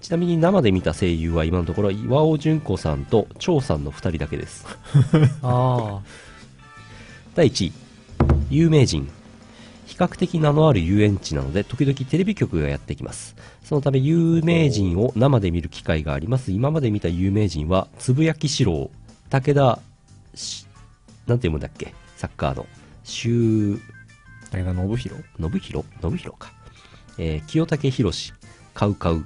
[0.00, 4.64] ちなみに生で見た声優は今のところ岩尾純子さんと張さんの2人だけです。
[5.42, 5.98] あ
[7.34, 7.72] 第1位、
[8.50, 9.15] 有名人。
[9.96, 13.34] 比較的名のある遊園地なので、時々テレビ局がやってきます。
[13.64, 16.52] そのため、有名人を生で見る機会があります。
[16.52, 18.90] 今まで見た有名人は、つぶやき四郎、
[19.30, 19.78] 武田
[20.34, 20.66] し、
[21.26, 21.94] なんて読むんだっけ？
[22.14, 22.66] サッカーの、
[23.04, 23.78] 周、武
[24.50, 25.24] 田信弘？
[25.40, 25.86] 信弘？
[26.02, 26.52] 信弘か。
[27.16, 28.12] えー清武博
[28.74, 29.24] カウカウ。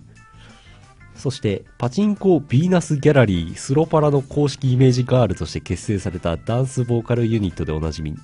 [1.16, 8.14] そして、パチンコヴィーナスギャラリースロパラの公式イメージガールとして結成されたダンスボーカルユニットでおなじみ、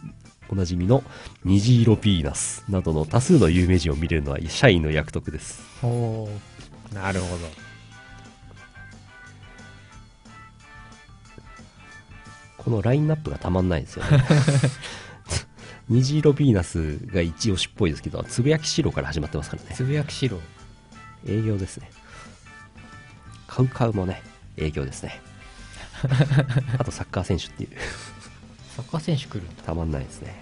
[0.49, 1.03] おなじみの
[1.44, 5.62] 虹色ヴィーナスなどの多数の有名人を見れるのは社員の役得です。
[5.82, 5.86] あ。
[5.86, 7.66] おーなるほど。
[12.59, 14.24] このラインナップがたまんないですよね。
[15.88, 19.70] 虹色ヴィーナスが一押しっぽいですけど、つぶやき白から始まってますからね。
[19.72, 20.40] つぶやきしろ。
[21.28, 21.90] 営業ですね。
[23.47, 24.20] カウカウもね、
[24.57, 25.20] 営業ですね。
[26.78, 27.70] あとサッカー選手っていう、
[28.76, 29.62] サッカー選手来るんだ。
[29.62, 30.36] たまんないですね。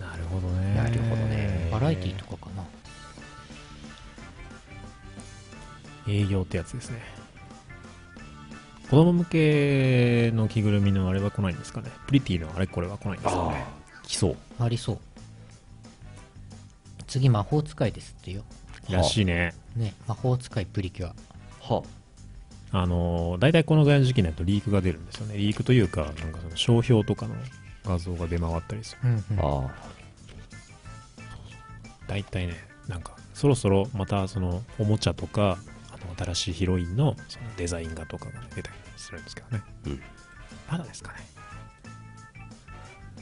[0.00, 0.74] なるほどね。
[0.76, 2.64] なるほどねバラエティーとかかな。
[6.08, 7.02] 営業ってやつですね。
[8.88, 11.90] 子供向けの着ぐるみのあれは来ないんですかね。
[12.06, 13.64] プリティのあれこれは来ないんですかね。
[14.04, 14.36] 来そう。
[14.60, 14.98] ありそう。
[17.08, 18.44] 次、魔法使いですってよ。
[18.88, 19.54] らしいね。
[19.74, 21.14] ね、魔法使いプリキュア。
[21.62, 21.82] は
[22.78, 25.38] あのー、大体このぐらいの時期になるとリークが出るんですよね。
[25.38, 27.34] リークというか、なんかその商標とかの
[27.84, 29.08] 画像が出回ったりする。
[29.08, 29.66] うんうん。
[29.66, 29.74] あ
[32.06, 32.54] 大体ね、
[32.86, 35.58] なんか、そろそろまたその、おもちゃとか、
[35.90, 39.62] あの、新しいヒロインのそのデザイン画とかが出たりするんですけどね。
[39.86, 40.00] うん
[40.70, 41.18] まだですかね。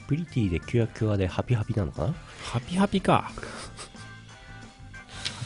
[0.07, 2.15] プリティでキュアキュアでハピハピなのかな？
[2.43, 3.31] ハピハピか。
[3.31, 3.33] ハ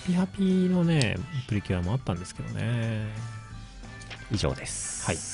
[0.06, 1.16] ピハピのね、
[1.48, 3.08] プリキュアもあったんですけどね。
[4.30, 5.04] 以上です。
[5.04, 5.18] はい。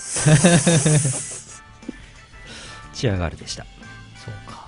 [2.95, 3.64] チアガールでした。
[4.24, 4.64] そうか。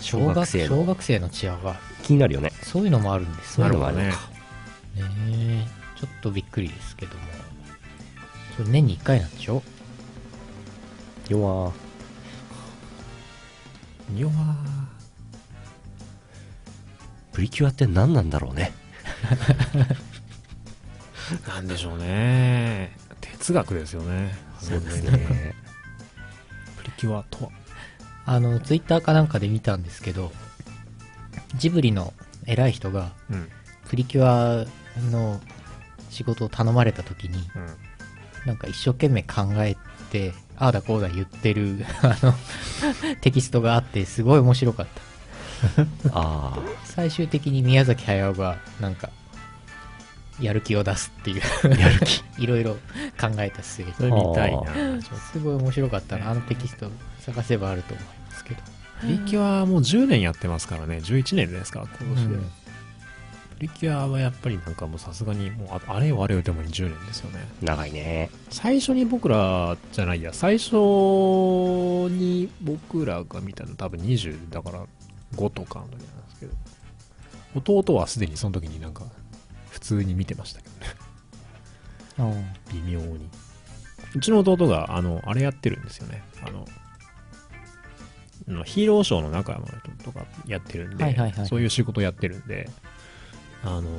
[0.00, 2.52] 小学生の小学生のチアが、気になるよね。
[2.62, 3.64] そういうのもあるんですね。
[3.64, 4.20] そういうのがあるのなか
[4.96, 5.04] る。
[5.04, 5.10] ね
[5.64, 5.66] え
[5.98, 7.22] ちょっとびっくりですけども。
[8.56, 9.62] それ年に1回なんでしょ？
[11.28, 11.72] 要は、
[14.16, 14.34] よわ
[17.32, 18.72] プリキュアって何なんだろうね。
[21.44, 22.96] ー なんでしょうね。
[23.38, 24.36] 哲学ですよね。
[24.60, 25.54] そうですね。
[26.78, 27.50] プリキュアとは？
[28.26, 30.32] あの、ツイッターかなんかで見たんですけど、
[31.56, 32.12] ジブリの
[32.46, 33.48] 偉い人が、うん。
[33.88, 34.66] プリキュア
[35.10, 35.40] の
[36.10, 37.66] 仕事を頼まれた時に、うん。
[38.46, 39.76] なんか一生懸命考え
[40.10, 42.34] て、ああだこうだ言ってる、 あの、
[43.20, 45.82] テキストがあって、すごい面白かった。
[46.12, 49.10] ああ、最終的に宮崎駿が、なんか、
[50.40, 51.42] やる気を出すっていう、
[51.78, 52.22] やる気。
[52.42, 52.74] いろいろ
[53.20, 55.02] 考えた末にそれ見たいな。
[55.02, 56.30] すごい面白かったな。
[56.30, 58.60] あのテキスト探せばあると思いますけど。
[59.00, 60.98] プリキュアはもう10年やってますからね。
[60.98, 62.40] 11年ですか今年で、うん。
[62.40, 67.46] プリキュアはやっぱりなんかもうさすがにもうああれよあれよでもに10年ですよね。
[67.60, 68.30] 長いね。
[68.50, 70.32] 最初に僕らじゃないや。
[70.32, 70.74] 最初
[72.10, 74.84] に僕らが見たの多分20だから
[75.36, 76.52] 5とかの時なんですけど。
[77.54, 79.04] 弟はすでにその時になんか
[79.78, 80.68] 普通に見てましたけ
[82.18, 82.54] どね。
[82.72, 83.28] 微妙に。
[84.14, 86.22] うちの弟があのあれやってるんですよね。
[86.42, 86.66] あの
[88.64, 91.46] ヒーローショーの仲間の人とかやってるんで、はいはいはい。
[91.46, 92.68] そういう仕事やってるんで
[93.62, 93.90] あの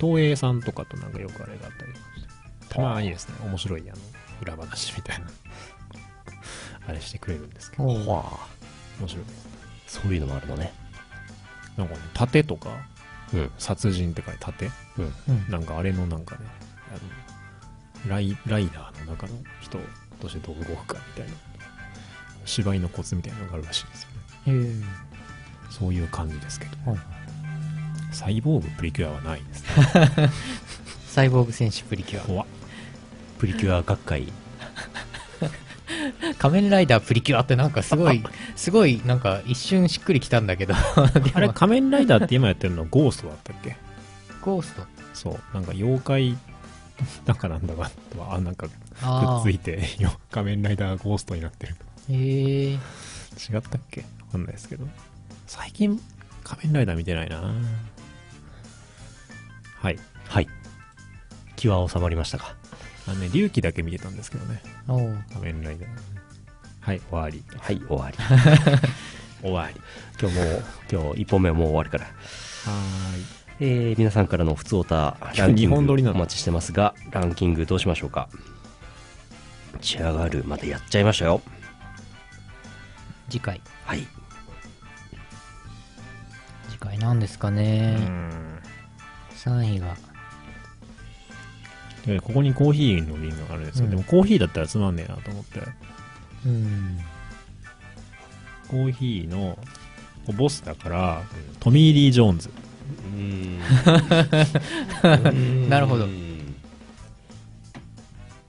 [0.00, 3.98] 東映さんとかとなんかよくあれがあったりとかしてたまにですね面白いあの
[4.40, 5.26] 裏話みたいな
[6.86, 7.98] あれしてくれるんですけど面
[9.06, 9.30] 白いで
[9.88, 10.72] すそういうのもあるのね。
[11.76, 12.99] なんかね盾とかうん。
[13.58, 14.70] 殺人って書いて盾？
[14.98, 15.50] うん。
[15.50, 16.42] なんかあれのなんかね
[18.04, 19.78] あのライライダーの中の人
[20.20, 21.36] としてどう動くかみたいな。
[22.46, 24.02] 芝居のコツみたいなのがあるらしいです
[24.46, 24.64] よね。
[24.64, 24.72] へえ。
[25.70, 27.00] そういう感じですけど、はい
[28.12, 30.30] サイボーグプリキュアはないですね。
[31.06, 32.46] サイボーグ戦士プリキュ怖っ。
[33.38, 34.26] プリキュア学会。
[36.40, 36.50] ア。
[36.50, 38.22] 仮面ライダープリキュアってなんかすごい、
[38.56, 40.74] すごいなんか一瞬しっくりきたんだけど。
[41.34, 43.76] あれ仮面ライダーって今やってるのゴーストだったっけ？
[44.42, 44.82] ゴースト？
[45.14, 46.38] そうなんか妖怪
[47.26, 47.90] なんかなんだか
[48.30, 52.12] あなんかくっあついてよ仮面ライダーゴーストになってるあ。
[52.12, 52.72] へえ。
[52.72, 52.78] 違っ
[53.60, 54.00] たっけ？
[54.02, 54.86] わかんないですけど
[55.46, 56.00] 最近
[56.44, 57.42] 仮面ライダー見てないな
[59.78, 60.48] はいはい。
[61.56, 62.54] 気は収まりましたか。
[63.06, 64.62] あのね龍騎だけ見てたんですけどね
[65.32, 65.88] 仮面ライダー
[66.80, 68.16] はい終わりはい、終わり。
[69.42, 69.80] 終わり
[70.20, 72.04] 今日もう、今日1本目はもう終わるから。
[72.04, 72.10] は
[73.62, 75.76] えー、皆さんからの普通オタランキング
[76.10, 78.28] お待ちしてますが、ランキングどうしましょうか？
[79.82, 81.42] 仕上がるまでやっちゃいましたよ。
[83.28, 83.60] 次回。
[83.84, 84.06] はい。
[86.70, 87.96] 次回なんですかね？
[87.98, 88.58] うん
[89.36, 89.96] 3位が。
[92.06, 95.60] でここにコーヒーの瓶があるんですけど、うんでもコーヒーだったらつまんねえなと思って
[96.46, 96.98] うん。
[98.68, 99.58] コーヒーの
[100.36, 101.22] ボスだから
[101.58, 102.50] トミー・リー・ジョーンズ。
[105.68, 106.06] なるほど。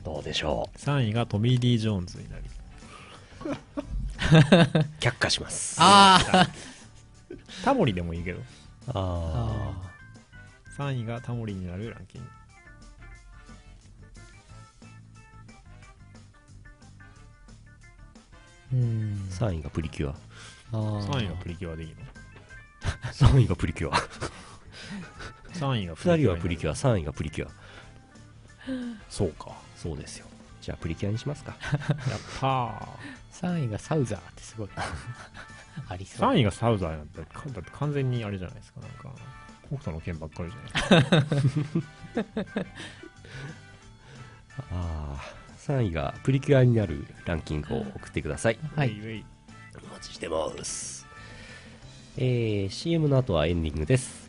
[0.04, 2.44] どうでしょ3位がトミー・リー・ジョーンズになり。
[2.46, 3.50] う。
[5.00, 5.78] 却下します。
[5.80, 6.48] あ
[7.64, 8.42] タモリでもいいけど。
[8.88, 9.92] ああ。
[10.78, 12.28] 3位がタモリになるランキング
[19.32, 20.16] 3位がプリキュア。
[20.74, 21.96] あー3位がプリキュアでいいの？
[23.12, 23.96] 3位がプリキュア。
[25.54, 27.50] 3位が2人はプリキュュア、3位がプリキュア。
[27.50, 27.52] ア
[29.10, 30.28] そうかそうですよ。
[30.62, 31.56] じゃあプリキュアにしますか。
[31.62, 32.88] やったー
[33.34, 34.70] 3位がサウザーってすごい。
[35.88, 36.30] ありそう。
[36.32, 39.12] 3位がサウザーなんてかだって完全にあれじゃないですかなんか
[39.68, 41.46] 北斗の剣ばっかりじゃないです
[42.60, 42.66] か
[44.72, 45.41] ああ。
[45.68, 48.58] 3位がプリキュアになるランキングを送ってください。
[48.76, 49.24] はい
[49.84, 51.06] お待ちしてます。
[52.18, 54.22] えー、CM の後はエンディングです。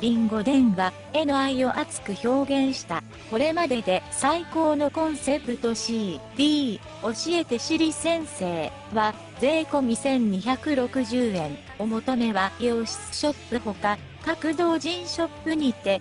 [0.00, 11.56] リンゴ伝が絵の愛を熱く表現した、これまでで最高のコンセプト CD、教えてしり先生は、税込み1260円。
[11.78, 16.00] お求めはイオシスショップほか、各同人ショップにて、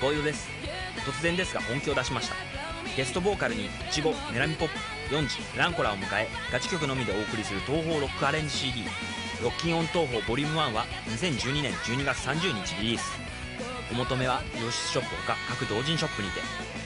[0.00, 0.48] ボイドです。
[1.06, 2.34] 突然ですが本気を出しました。
[2.96, 4.68] ゲストボーカルにイチゴメラミポッ
[5.08, 8.84] プヨンジランコラを迎えガチ曲のみでお送りする東宝ロックアレンジ CD
[9.42, 13.12] 「ロッキンオン東宝ボリューム1は2012年12月30日リリース。
[13.90, 16.83] お求めは洋室ショップほか各同人ショップにて。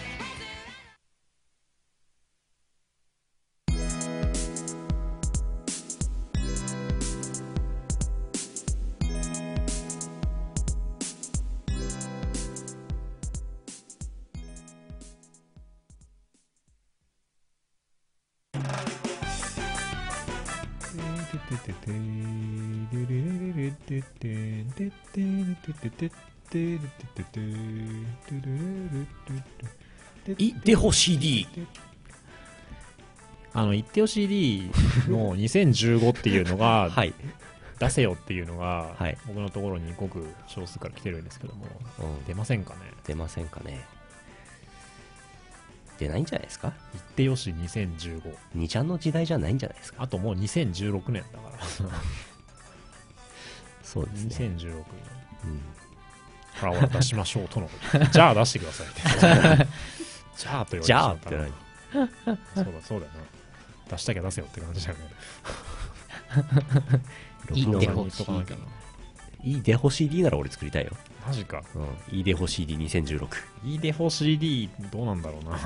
[30.38, 31.46] いでほ CD。
[33.54, 34.70] あの、言ってよ CD
[35.08, 37.14] の2015っていうのが、はい。
[37.78, 41.66] 出せよっていうのが、はい僕のところにごく少数から来てるんですけども、
[42.00, 43.84] うん出ませんかね出ませんかね。
[45.94, 48.22] ってないんじゃないですか行ってよし2015。
[48.56, 51.58] 2ちゃんの時代じゃないんじゃないですかあともう2016年だから。
[53.88, 54.46] そうですね。
[54.48, 54.74] 2016年。
[55.44, 55.60] うん
[56.60, 58.04] ほら、ほら出しましょうとのこと。
[58.04, 59.66] じゃあ出してくださいって。
[60.36, 61.52] じゃあと言われじゃあってちゃったら何？
[62.54, 63.18] そうだ、そうだよな。
[63.90, 65.04] 出したきゃ出せよって感じだよね。
[67.54, 68.62] いい録デフォ音に言っとかなきゃな。
[69.44, 70.90] いいデホ CD なら俺作りたいよ。
[71.26, 71.62] マジか。
[71.74, 72.16] うん。
[72.16, 73.28] いいデホ CD2016。
[73.64, 75.58] いいデフォ CD どうなんだろうな。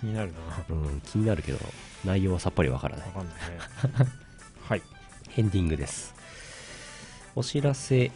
[0.00, 0.38] 気になるな。
[0.68, 1.58] うん、気になるけど、
[2.04, 3.12] 内容はさっぱりわからないわ。
[3.12, 4.10] かんないね。
[4.62, 4.82] はい。
[5.36, 6.15] エンディングです。
[7.36, 8.10] お知らせ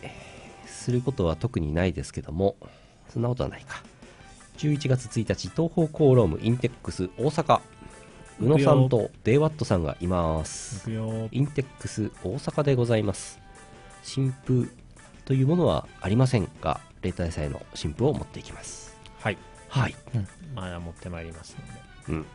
[0.66, 2.56] することは特にないですけども、
[3.10, 3.82] そんなことはないか。
[4.56, 7.60] 11月1日、東方コーロームインテックス大阪。
[8.40, 10.90] 宇野さんとデイワットさんがいます。
[10.90, 13.38] インテックス大阪でございます。
[14.02, 14.70] 新譜
[15.26, 18.96] というものはありませんが、例大祭の新譜を持っていきます。
[19.18, 19.38] はい。
[19.68, 19.94] はい。
[20.54, 21.80] まあ、持ってまいりますので。
[22.08, 22.26] うん。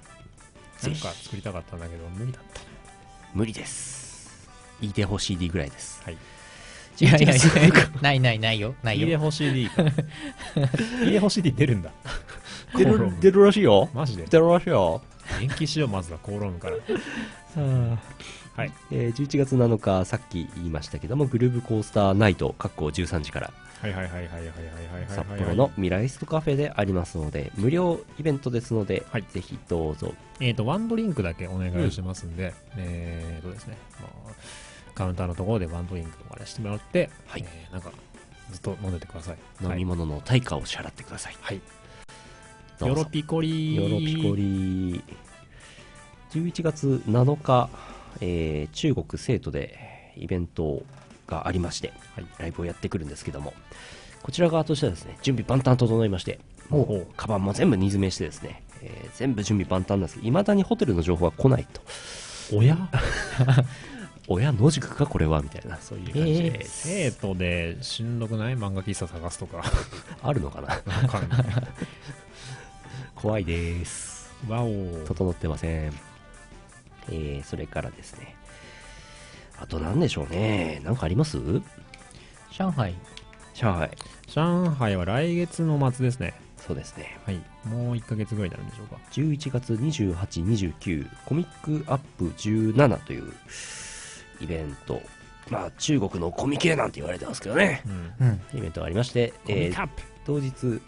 [0.83, 2.61] なんか、作りたかったんだけど、無理だった。
[3.33, 4.47] 無理です。
[4.81, 6.03] いいデホ CD ぐらいです。
[6.03, 6.17] はい。
[6.99, 8.01] 違う違う違う。
[8.01, 8.75] ないないないよ。
[8.83, 9.05] ないよ。
[9.05, 9.83] 入れ干し D か。
[11.03, 11.91] 入れ干し D 出るんだ。
[12.77, 13.89] 出る、出るらしいよ。
[13.93, 14.25] マジで？
[14.25, 15.01] 出るらしいよ。
[15.41, 16.75] 延期しよう、まずは、コーロームから。
[18.55, 23.53] はい、えー、11月7日、さっき言いましたけども、グルーブコースターナイト、括弧こ13時から、
[25.09, 30.13] 札幌のミライストカフェでありますので、無料イベントですので、はい、ぜひどうぞ。
[30.39, 34.33] えっ、ー、と、ワンドリンクだけお願いしますんで、うん、えっ、とですね、まあ
[34.95, 37.91] カウンターのところでワンドリンクとかでしてもらって、はいえーなんか、
[38.51, 39.37] ずっと飲んでてください。
[39.63, 41.35] 飲み物の対価を支払ってください。
[41.41, 41.61] はい。
[42.79, 43.83] ヨロピコリー。
[43.83, 45.03] ヨロピコリ
[46.31, 47.69] 11月7日、
[48.21, 50.83] えー中国成都でイベント
[51.27, 53.53] がありまして、はいライブをやってくるんですけども、
[54.23, 56.39] こちら側としてはですね、準備万端整いまして、
[56.69, 61.81] もほうカバンも全部荷詰めしてですね、えー全部準備万端なんですけど、未だにホテルの情報が来ないと。
[62.53, 62.77] おや？
[64.27, 66.87] 親野宿かこれはみたいな、そういう感じです。
[66.87, 69.63] 生徒でしんどくない漫画喫茶探すとか。
[70.23, 70.67] あるのかな？
[70.69, 71.45] わかんない。
[73.13, 74.33] 怖いです。
[74.47, 75.05] わお。
[75.05, 75.93] 整ってません。
[77.09, 78.35] えー、それからですね。
[79.59, 80.81] あと何でしょうね。
[80.83, 81.37] なんかあります？
[82.51, 82.95] 上海。
[83.53, 83.91] 上海。
[84.27, 86.33] 上海は来月の末ですね。
[86.57, 87.19] そうですね。
[87.25, 87.35] はい。
[87.63, 88.97] もう1ヶ月ぐらいになるんでしょうか。
[89.11, 90.15] 11月28、
[90.79, 93.31] 29、コミックアップ17という
[94.39, 95.01] イベント。
[95.49, 97.83] まあ、中国のコミケなんて言われてますけどね。
[98.19, 98.27] うん。
[98.27, 98.41] うん。
[98.57, 99.89] イベントがありまして、えー。
[100.25, 100.81] 当日、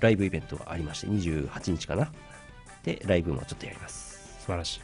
[0.00, 2.10] ライブイベントがありまして、28日かな。
[2.82, 4.38] で、ライブもちょっとやります。
[4.40, 4.80] 素晴らしい。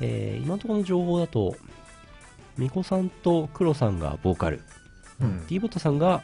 [0.00, 1.54] えー今のところの情報だと、
[2.56, 4.62] ミコさんとクロさんがボーカル、
[5.20, 5.46] うん。
[5.46, 6.22] D ボットさんが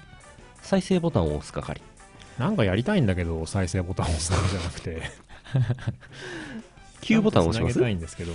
[0.62, 1.82] 再生ボタンを押す係。
[2.38, 5.02] なんかやりたいんだけど、再生ボタンを押すのじゃなくて。
[7.02, 7.80] Q ボタンを押します？
[7.94, 8.32] んですけど、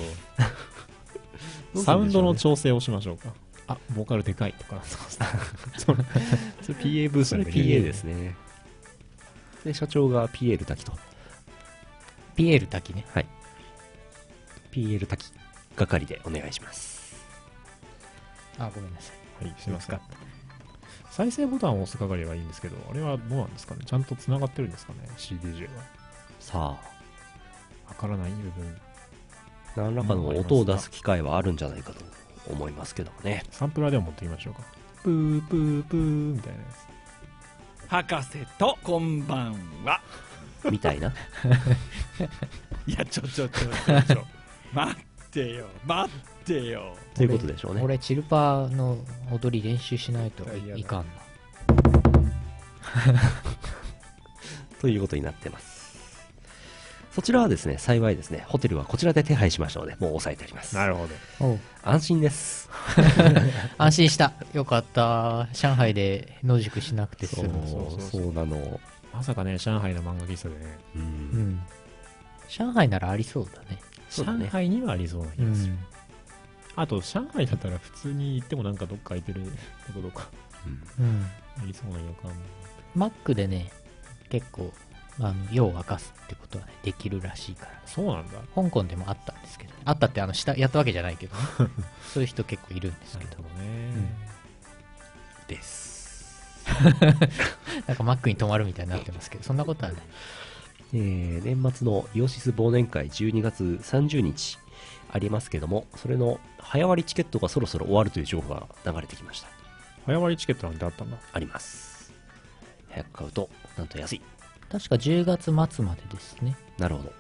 [1.76, 3.34] サウンドの調整をしましょうか。
[3.68, 4.82] あ、ボーカルでかいとか、
[5.78, 5.98] それ
[6.62, 8.36] それ PA ブースそれなん PA ですね。
[9.64, 10.94] で、社長が PL 滝と。
[12.36, 13.06] ピエール滝ね。
[13.14, 13.26] はい。
[14.72, 15.32] PL 滝
[15.76, 17.16] 係でお願いします。
[18.60, 19.46] あ、ごめんなさい。
[19.46, 20.00] はい、すいません。
[21.10, 25.84] 再生ボタンを押す係はいいんですけど、あれはどうなんですかねちゃんと繋がってるんですかね ?CDJ は。
[26.40, 26.80] さわ
[27.98, 28.78] からない部分。
[29.78, 32.00] あ、何らかの音を出す機会はあるんじゃないかと
[32.52, 33.44] 思いますけどもね。
[33.52, 34.62] サンプラーでも持ってきましょうか。
[35.04, 36.00] プープープー
[36.36, 36.66] みたいなや
[37.88, 40.02] 博士とこんばんは。
[40.72, 41.14] みたいな？
[42.88, 44.26] いや、ちょちょちょちょちょ。
[44.74, 46.96] 待ってよ、待ってよ。
[47.14, 47.82] ということでしょうね。
[47.84, 48.98] 俺、チルパーの
[49.32, 50.44] 踊り練習しないと
[50.76, 51.14] いかんな。
[54.82, 55.75] ということになってます。
[57.16, 60.72] そちらはですね、幸いですね、ホテルはこちらで手配しましたので、もう押さえてあります。
[60.72, 60.74] つ。
[60.74, 61.08] なるほ
[61.40, 61.58] ど。
[61.82, 62.70] 安心です。
[63.80, 64.34] 安心した。
[64.52, 65.48] よかった。
[65.54, 67.66] 上海で野宿しなくてそう済む。
[67.66, 68.82] そうそうそうそうなの。
[69.14, 71.00] まさかね、上海の漫画喫茶でね、う。
[71.00, 71.06] うん
[71.52, 71.64] ん。
[72.50, 73.80] 上海ならありそうだね。
[74.12, 75.72] 上海にはありそうな気うがする。
[75.72, 75.80] ん。
[76.76, 79.42] あと、上海だったら普通に行ってもなんかどっか空いてる
[79.88, 80.28] ところか。
[81.00, 81.26] うんうん。
[81.62, 82.34] ありそうな予感。
[82.94, 83.72] マックでね、
[84.30, 84.74] 結構、
[85.20, 87.72] あの、夜を明かすってことはね、できるらしいから。
[87.86, 88.40] そうなんだ。
[88.54, 91.42] 香港でもあったんですけど、あったってあの、した、やったわけじゃないけどね。
[92.14, 93.58] そういう人結構いるんですけどなるほ。
[93.60, 94.26] どね。
[95.48, 96.66] です。
[97.88, 100.02] なんかマックに泊まるみたいになってますけど、そんなことはない。
[100.94, 104.58] えー年末のイオシス忘年会12月30日
[105.12, 109.48] ありますけども、それの早割りチケットがそろそろ終わるという情報が流れてきました。
[110.06, 111.18] 早割りチケットなんてあったんだ。
[111.34, 112.14] あります。
[112.90, 114.22] 早く買うと、なんと安い。
[114.78, 115.46] 確か10月
[115.76, 116.58] 末までですね。
[116.78, 117.14] なるほど。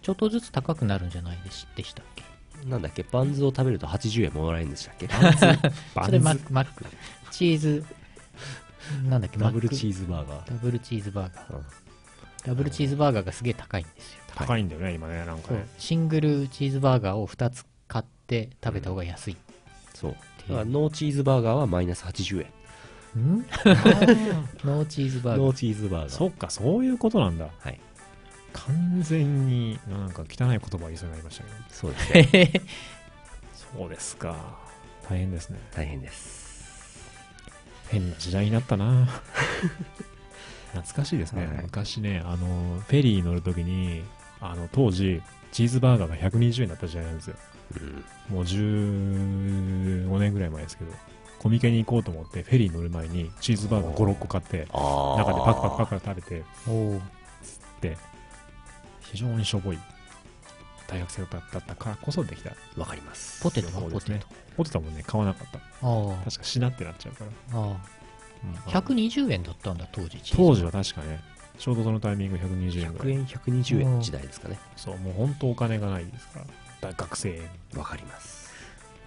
[0.00, 2.24] ちょっとずつ高くなるんじゃないでしでしたっけ？
[2.66, 5.08] なんだっけ、バンズを食べると80円もらえるんでしたっけ？
[6.02, 6.86] それママック。
[7.30, 7.84] チーズ、
[9.06, 10.50] なんだっけ、ダブルチーーズバーガー。
[10.50, 11.56] ダブルチーズバーガー。
[11.56, 11.64] うん
[12.44, 14.22] ダブルチーズバーガーがすげえ高いんですよ。
[14.34, 15.66] 高いんだよね、今ね、なんかね。
[15.76, 19.36] シングルチーズバーガーを2つ買って食べた方が安い。
[19.92, 20.16] そう。
[20.46, 22.52] ていうノーチーズバーガーはマイナス80円。
[23.18, 23.38] ん？
[24.64, 25.46] ノーチーズバーガー。
[25.46, 26.10] ノーチーズバーガー。
[26.10, 27.48] そっか、そういうことなんだ。
[27.58, 27.80] はい。
[28.52, 31.56] 完全に、なんか汚い言葉言いそうになりましたけど。
[31.70, 32.62] そうですね。
[33.78, 34.58] そうですか。
[35.08, 35.58] 大変ですね。
[35.74, 36.48] 大変です。
[37.90, 39.08] 変な時代になったな
[40.72, 44.02] 懐かしいですね、はい昔ねあのフェリー乗るときに
[44.40, 47.36] あの当時チーズバーガーが120円だった時代なんですよ
[48.30, 48.36] うん。
[48.36, 50.92] もう15年ぐらい前ですけど
[51.38, 55.18] コミケに行こうと思ってフェリー乗る前にチーズバーガー56個買ってああ。
[55.18, 57.00] 中でパクパクパクパク食べておー
[57.80, 57.96] で
[59.00, 59.78] 非常にしょぼい
[60.88, 63.42] 大学生だったからこそできたわかります。
[63.42, 63.82] ポテトは？
[63.82, 64.26] ねポテト。
[64.56, 66.24] ポテトもね買わなかったああ。
[66.24, 67.66] 確かしなってなっちゃうから、ああ。
[67.68, 67.76] うん
[68.70, 70.18] 120円だったんだ、当時。
[70.34, 71.20] 当時は確かね
[71.58, 74.58] ちょうどそのタイミング120円ぐら100い円、120円の時代ですかね。
[74.76, 76.44] そう、もう本当お金がないですから。
[76.80, 77.42] 大学生。
[77.76, 78.37] わかります。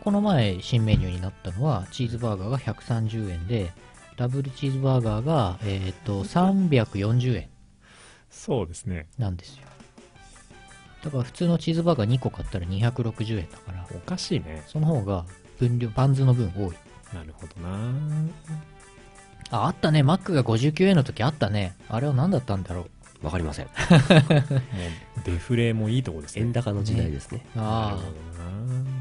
[0.04, 3.72] この前新メニューになったのはチーズバーガーが130円で
[4.18, 7.50] ダブルチーズバーガーが、えっと340円
[8.30, 9.08] そうですね。
[9.18, 9.64] なんですよ
[11.04, 14.64] だから普通のチーズバーガー2個買ったら260円だからおかしいね。
[14.68, 15.26] その方が
[15.60, 16.76] 分量バンズの分多い
[17.14, 17.92] なるほどな
[19.52, 22.88] ああったねマックが59円の時あったねあれは何だったんだろ
[23.22, 23.66] うわかりません。
[23.70, 26.42] もう、デフレもいいとこですね。
[26.42, 27.46] 円高の時代ですね。
[27.56, 29.01] なるあほどな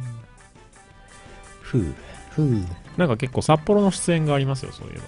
[1.70, 1.94] ふう。
[2.30, 2.64] あふう
[2.96, 5.00] なんか結構札幌の出演がありますよ、そういえ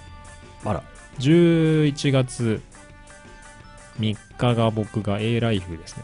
[0.63, 0.71] ば。
[0.71, 0.83] あら。
[1.19, 2.61] 11月
[3.99, 6.03] 3日が僕が A ライフですね。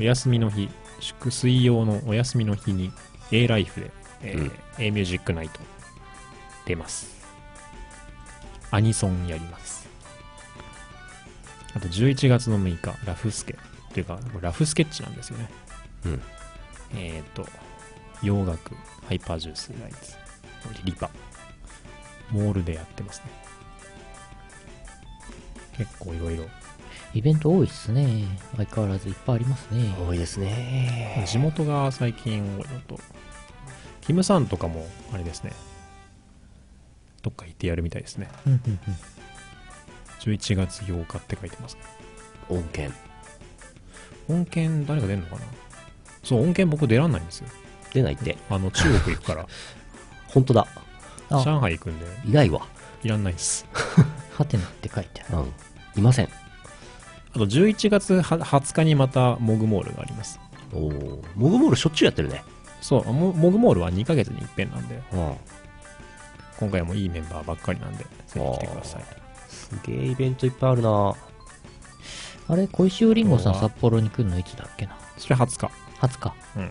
[0.00, 0.68] お休みの日、
[1.00, 2.92] 祝水曜のお休みの日に
[3.30, 3.90] A ライフで、
[4.22, 5.60] えーうん A ミュージックナイト
[6.64, 7.26] 出ます。
[8.70, 9.86] アニソンやります。
[11.74, 13.58] あと11月の6日、ラフスケ。
[13.92, 15.50] というか、ラフスケッチなんですよね。
[16.06, 16.22] うん。
[16.94, 17.46] えっ、と、
[18.22, 18.74] 洋楽、
[19.12, 20.16] ハイパージュースライツ、
[20.84, 21.10] リパ、
[22.30, 23.26] モールでやってますね。
[25.76, 26.44] 結構いろいろ。
[27.12, 28.24] イベント多いっすね
[28.56, 31.26] 相変わらずいっぱいありますね多いですね。
[31.28, 32.98] 地元が最近多いのと、
[34.00, 35.52] キムさんとかも、あれですね。
[37.20, 38.30] どっか行ってやるみたいですね。
[38.46, 38.80] うんうんうん
[40.20, 41.82] 11月8日って書いてますね。
[42.48, 42.98] 音源。
[44.30, 45.42] 音源誰が出るのかな？
[46.24, 47.48] そう、音源僕出らんないんですよ。
[47.92, 48.36] 出ないって。
[48.50, 49.46] あの、中国行くから、
[50.28, 50.66] 本当だ。
[51.30, 52.66] あ上海行くんで、いないわ。
[53.02, 53.66] いらんないです。
[54.36, 55.52] ハテナって書いてあるうん。
[55.96, 56.28] いません。
[57.34, 60.38] あと、11月は20日にまたモグモールがあります。
[60.72, 61.22] おお。
[61.34, 62.42] モグモールしょっちゅうやってるね。
[62.80, 65.36] そう、モモグモールは2ヶ月に一遍なんで、うん。
[66.58, 69.04] 今回もいいメンバーばっかりなんで、ぜひ来てください。
[69.48, 71.14] すげえイベントいっぱいあるな
[72.48, 74.96] あれ小石尾りんごさん札幌に来るのいつだっけな？
[75.16, 75.70] それ20日。
[76.00, 76.70] 20日うん。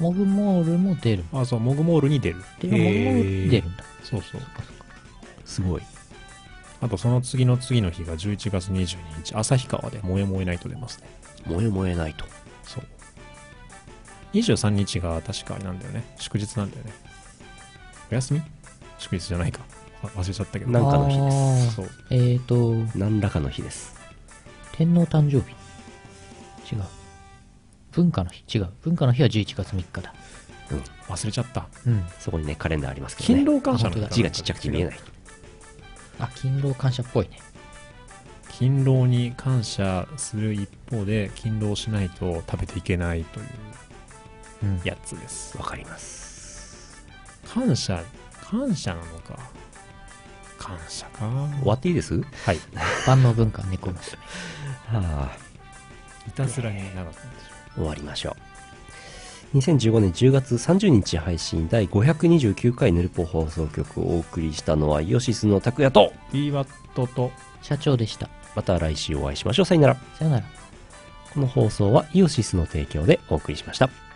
[0.00, 2.36] モグモールも出るあ、そう、モグモールに出る。
[2.60, 4.40] でモグモール出るんだそうそう。
[5.44, 5.82] すごい。
[6.80, 11.08] あと、その次の次の日が11月22日、旭川で燃え燃えナイト出ますね。
[11.46, 12.24] 燃え燃えないと。
[12.62, 12.84] そう。
[14.34, 16.04] 23日が確かあれなんだよね。
[16.18, 16.92] 祝日なんだよね。
[18.10, 18.42] お休み？
[18.98, 19.60] 祝日じゃないか。
[20.02, 20.70] わ忘れちゃったけど。
[20.70, 21.30] なんかの日で
[21.70, 21.90] すそう。
[22.10, 23.94] えーと何らかの日です。
[24.72, 25.56] 天皇誕生日
[26.74, 26.84] 違う
[27.92, 30.14] 文化の日違う文化の日は11月3日だ
[31.08, 31.66] 忘れちゃった。
[31.86, 33.40] うんそこにね、カレンダーありますけどね。
[33.40, 35.00] 勤労感謝の字がちっちゃくて見えない。
[36.20, 37.38] あ勤労感謝っぽいね
[38.50, 43.46] 勤労に感謝する一方で、勤労しないと食べていけないという
[44.64, 45.56] うんやつです。
[45.56, 46.98] わかります。
[47.46, 48.02] 感謝、
[48.50, 49.38] 感謝なのか。
[50.58, 51.20] 感謝か。
[51.60, 52.20] 終わっていいです？
[52.44, 52.58] はい。
[53.06, 54.18] 万能文化猫娘
[54.92, 55.36] はあ、
[56.26, 57.37] いたずらに長かったんでしょ
[57.78, 58.36] 終わりましょ
[59.54, 59.56] う。
[59.56, 66.32] 2015年10月30日配信第529回ヌルポ放送局をお送りしたのはイオシスの拓也と、う。
[66.34, 67.30] ビーバットと、
[67.62, 69.66] 社長でしたまた来週お会いしましょう。
[69.66, 69.96] さよなら。
[70.18, 70.46] さよなら
[71.32, 74.07] この放送はイオシスの提供でお送りしました。